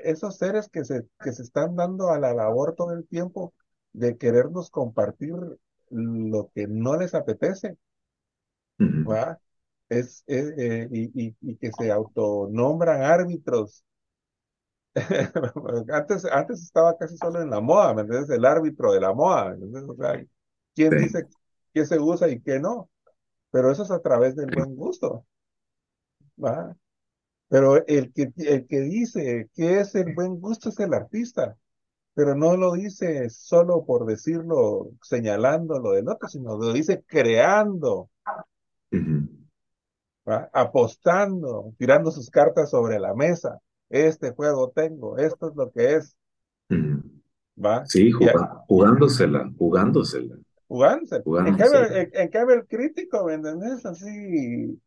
[0.04, 3.54] esos seres que se, que se están dando a la labor todo el tiempo
[3.94, 5.34] de querernos compartir
[5.92, 7.78] lo que no les apetece,
[9.08, 9.40] ¿va?
[9.90, 13.86] Es, eh, eh, y, y, y que se autonombran árbitros.
[15.92, 18.30] Antes, antes estaba casi solo en la moda, ¿me entiendes?
[18.30, 19.56] El árbitro de la moda.
[19.88, 20.24] O sea,
[20.76, 21.28] ¿quién sí, dice
[21.74, 22.90] qué se usa y qué no?
[23.52, 25.26] Pero eso es a través del buen gusto,
[26.38, 26.76] ¿va?
[27.54, 31.56] Pero el que, el que dice qué es el buen gusto es el artista.
[32.16, 38.10] pero no lo dice solo por decirlo, señalando lo del otro, sino lo dice creando.
[40.26, 43.60] Apostando, tirando sus cartas sobre la mesa.
[43.90, 46.16] Este juego tengo, esto es lo que es.
[47.64, 47.86] ¿va?
[47.86, 50.36] Sí, Y a- juga- jugándosela, jugándosela,
[50.68, 51.18] jugándose.
[51.18, 52.02] En cambio, jugándosela.
[52.02, 53.86] en, en cambio el crítico, ¿me entendés?
[53.86, 54.82] Así,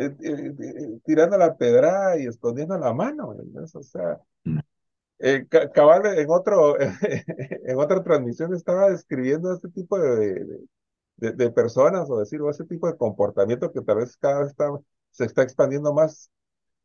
[0.00, 3.34] eh, eh, eh, tirando la pedrada y escondiendo la mano.
[3.74, 4.60] O sea, Mm,
[5.18, 6.76] eh, ca- cabal en otro,
[7.66, 10.60] en otra transmisión estaba describiendo este tipo de, de-
[11.18, 14.48] de, de personas o decir, o ese tipo de comportamiento que tal vez cada vez
[14.50, 14.68] está,
[15.12, 16.30] se está expandiendo más.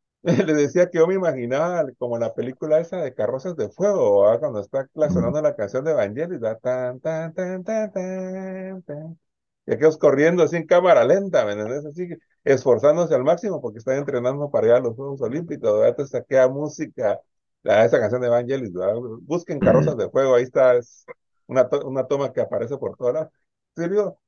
[0.24, 4.40] Le decía que yo me imaginaba como la película esa de Carrozas de Fuego, ¿verdad?
[4.40, 6.60] Cuando está sonando la canción de Vangelis, ¿verdad?
[6.62, 9.20] tan, tan, tan, tan, tan, tan.
[9.66, 11.84] Y aquellos corriendo así en cámara lenta, ¿me entendés?
[11.86, 15.88] Así que esforzándose al máximo porque están entrenando para ir a los Juegos Olímpicos, ¿verdad?
[15.90, 17.20] Entonces saquea música,
[17.62, 18.94] la, esa canción de Vangelis, ¿verdad?
[19.22, 21.08] Busquen Carrozas de Fuego, ahí está, es
[21.46, 23.30] una, to- una toma que aparece por toda la...
[23.76, 24.18] Sí, digo,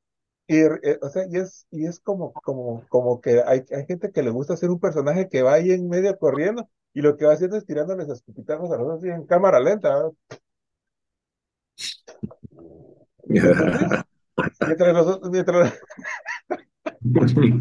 [0.46, 4.12] y, eh, o sea, y es, y es como, como, como que hay, hay gente
[4.12, 7.26] que le gusta ser un personaje que va ahí en medio corriendo y lo que
[7.26, 10.10] va haciendo es tirándoles escupitajos a los así en cámara lenta.
[14.64, 15.74] Mientras los, otros- mientras,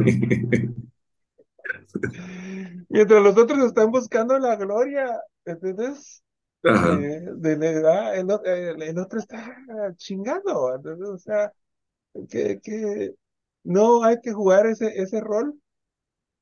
[2.90, 5.06] mientras los otros están buscando la gloria,
[5.46, 6.24] ¿entendés?
[6.64, 9.56] Ajá, Eh, de la edad, el, el- el otro está
[9.98, 11.10] chingando, ¿entendés?
[11.10, 11.52] O sea,
[12.30, 13.16] que, que
[13.64, 15.60] no hay que jugar ese, ese rol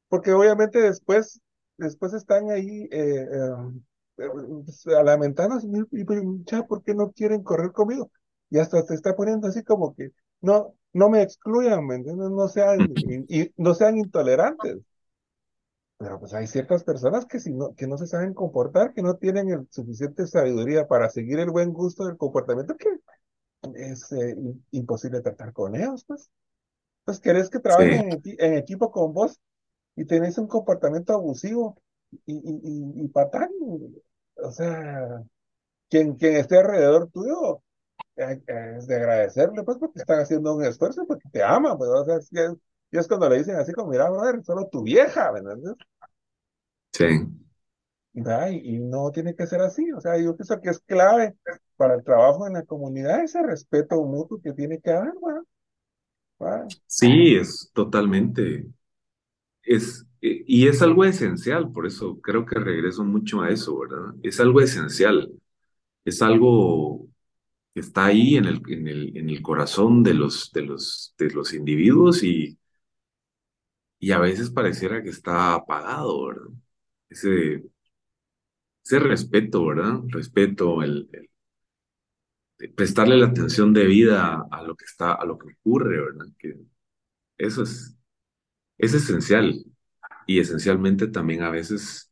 [0.10, 1.42] porque obviamente después,
[1.78, 4.30] después están ahí eh, eh,
[4.66, 5.70] pues, a lamentarnos, y,
[6.02, 6.04] y,
[6.68, 8.12] ¿por qué no quieren correr conmigo?
[8.50, 10.12] Y hasta se está poniendo así como que,
[10.46, 12.30] no, no me excluyan, ¿me entiendes?
[12.32, 12.88] No sean,
[13.30, 14.80] y, no sean intolerantes.
[15.98, 19.16] Pero pues hay ciertas personas que, si no, que no se saben comportar, que no
[19.16, 22.90] tienen el suficiente sabiduría para seguir el buen gusto del comportamiento, que
[23.76, 24.36] es eh,
[24.72, 26.30] imposible tratar con ellos, pues.
[27.06, 29.40] Pues querés que sí, trabajen en, equi- en equipo con vos
[29.96, 31.78] y tenés un comportamiento abusivo
[32.26, 33.50] y, y, y, y patán.
[34.38, 35.24] O sea,
[35.90, 37.62] quien, quien esté alrededor tuyo
[38.16, 42.18] es de agradecerle, pues, porque están haciendo un esfuerzo, porque te aman, pues, o sea,
[42.18, 42.56] es, que-
[42.92, 45.76] y es cuando le dicen así como, mira, brother, solo tu vieja, ¿me entiendes?
[46.94, 47.06] sí.
[48.14, 48.50] ¿Verdad?
[48.52, 51.36] Y, no tiene que ser así, o sea, yo pienso que es clave
[51.76, 55.42] para el trabajo en la comunidad ese respeto mutuo que tiene que haber, ¿verdad?
[56.40, 56.76] ¿verdad?
[56.88, 58.66] Sí, es totalmente.
[59.64, 64.16] Es, y es algo esencial, por eso creo que regreso mucho a eso, ¿verdad?
[64.24, 65.32] Es algo esencial,
[66.06, 67.08] es algo
[67.76, 71.54] está ahí en el, en el, en el corazón de los, de los, de los
[71.54, 72.58] individuos y,
[74.00, 76.48] y a veces pareciera que está apagado, ¿verdad?
[77.10, 77.64] Ese,
[78.86, 80.00] ese respeto, ¿verdad?
[80.08, 81.10] Respeto, el,
[82.76, 86.26] prestarle la atención debida a lo que está, a lo que ocurre, ¿verdad?
[86.38, 86.56] Que
[87.38, 87.98] eso es,
[88.80, 89.66] es esencial
[90.28, 92.12] y esencialmente también a veces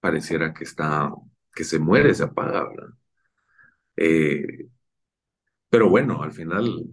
[0.00, 1.12] pareciera que está,
[1.54, 2.90] que se muere, se apaga, ¿verdad?
[3.96, 4.68] Eh,
[5.74, 6.84] pero bueno, al final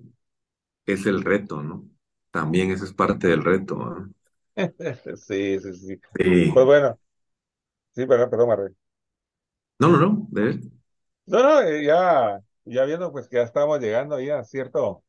[0.88, 1.88] es el reto, ¿no?
[2.32, 3.76] También ese es parte del reto,
[4.56, 5.18] ¿no?
[5.18, 6.02] Sí, sí, sí.
[6.52, 7.00] Pues bueno,
[7.92, 8.74] sí, perdón, perdón, Marre.
[9.78, 10.60] No, no, no, de
[11.28, 15.04] No, no, eh, ya, ya viendo pues que ya estamos llegando a cierto,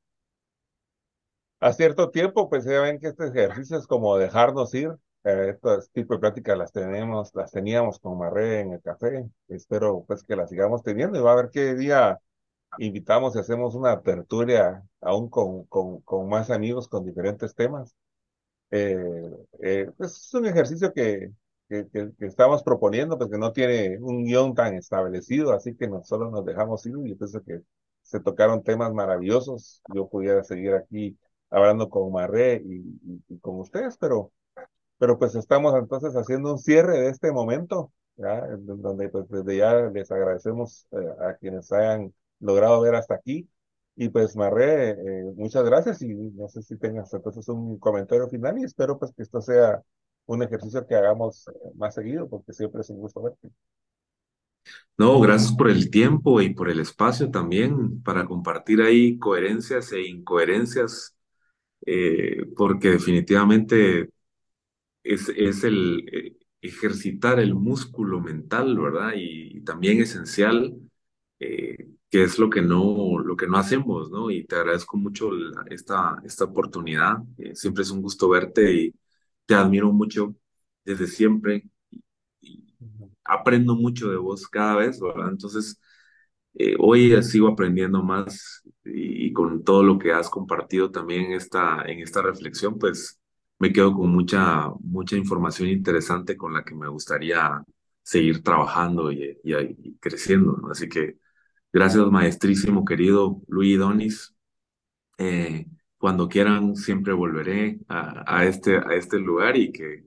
[1.61, 4.91] a cierto tiempo, pues ya ven que este ejercicio es como dejarnos ir.
[5.25, 9.25] Eh, estos tipos de pláticas las tenemos, las teníamos con Marre en el café.
[9.49, 12.18] Espero pues que las sigamos teniendo y va a ver qué día
[12.79, 17.95] invitamos y hacemos una tertulia aún con, con, con más amigos con diferentes temas.
[18.70, 18.97] Eh,
[19.62, 21.31] eh, pues es un ejercicio que,
[21.68, 26.03] que, que, estamos proponiendo, pues que no tiene un guion tan establecido, así que no
[26.05, 27.61] solo nos dejamos ir y pienso que
[28.03, 29.83] se tocaron temas maravillosos.
[29.95, 31.18] Yo pudiera seguir aquí
[31.51, 34.33] hablando con Marré y, y, con ustedes, pero,
[34.99, 38.47] pero pues estamos entonces haciendo un cierre de este momento, ¿ya?
[38.59, 42.12] donde pues desde ya les agradecemos eh, a quienes hayan
[42.43, 43.49] logrado ver hasta aquí.
[43.97, 48.59] Y pues Marré, eh, muchas gracias y no sé si tengas entonces un comentario final
[48.59, 49.82] y espero pues que esto sea
[50.26, 53.51] un ejercicio que hagamos eh, más seguido porque siempre es un gusto verte.
[54.97, 60.03] No, gracias por el tiempo y por el espacio también para compartir ahí coherencias e
[60.03, 61.16] incoherencias,
[61.84, 64.11] eh, porque definitivamente
[65.03, 69.12] es, es el ejercitar el músculo mental, ¿verdad?
[69.16, 70.74] Y, también esencial
[72.12, 74.30] que es lo que no, lo que no hacemos, ¿no?
[74.30, 75.30] Y te agradezco mucho
[75.70, 77.16] esta, esta oportunidad.
[77.38, 78.95] Eh, siempre es un gusto verte y
[79.47, 80.36] te admiro mucho
[80.84, 81.64] desde siempre.
[82.43, 82.74] Y,
[83.24, 85.30] aprendo mucho de vos cada vez, ¿verdad?
[85.30, 85.80] Entonces,
[86.55, 92.01] eh, hoy sigo aprendiendo más y, con todo lo que has compartido también esta, en
[92.01, 93.20] esta reflexión, pues
[93.59, 97.64] me quedo con mucha, mucha información interesante con la que me gustaría
[98.03, 100.70] seguir trabajando y, y creciendo, ¿no?
[100.70, 101.22] Así que
[101.73, 104.35] Gracias, maestrísimo querido Luis Donis.
[105.16, 105.66] Eh,
[105.97, 110.05] cuando quieran, siempre volveré a, este, a este lugar y que,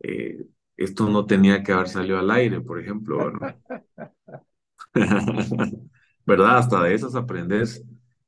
[0.00, 0.44] eh,
[0.76, 3.32] esto no tenía que haber salido al aire, por ejemplo.
[6.26, 6.56] ¿Verdad?
[6.58, 7.84] Hasta de esas aprendes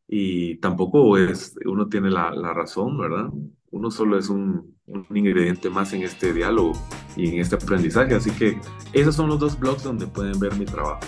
[0.06, 3.30] y tampoco es, uno tiene la, razón, ¿verdad?
[3.70, 4.74] Uno solo es un,
[5.10, 6.72] ingrediente más en este diálogo
[7.16, 8.14] y en este aprendizaje.
[8.14, 8.60] Así que
[8.92, 11.00] esos son los dos blogs donde pueden ver mi trabajo.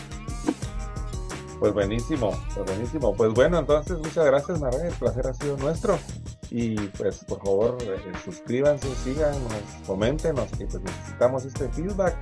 [1.61, 3.15] Pues buenísimo, pues buenísimo.
[3.15, 4.89] Pues bueno, entonces muchas gracias, María.
[4.89, 5.99] El placer ha sido nuestro.
[6.51, 9.41] Y pues por favor eh, suscríbanse, síganos,
[9.87, 12.17] coméntenos, que pues necesitamos este feedback.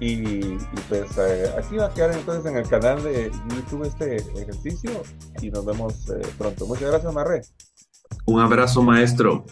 [0.00, 0.56] Y,
[0.88, 4.90] pues eh, aquí va a quedar entonces en el canal de YouTube este ejercicio
[5.40, 6.66] y nos vemos eh, pronto.
[6.66, 7.42] Muchas gracias, Marre.
[8.26, 9.44] Un abrazo, maestro.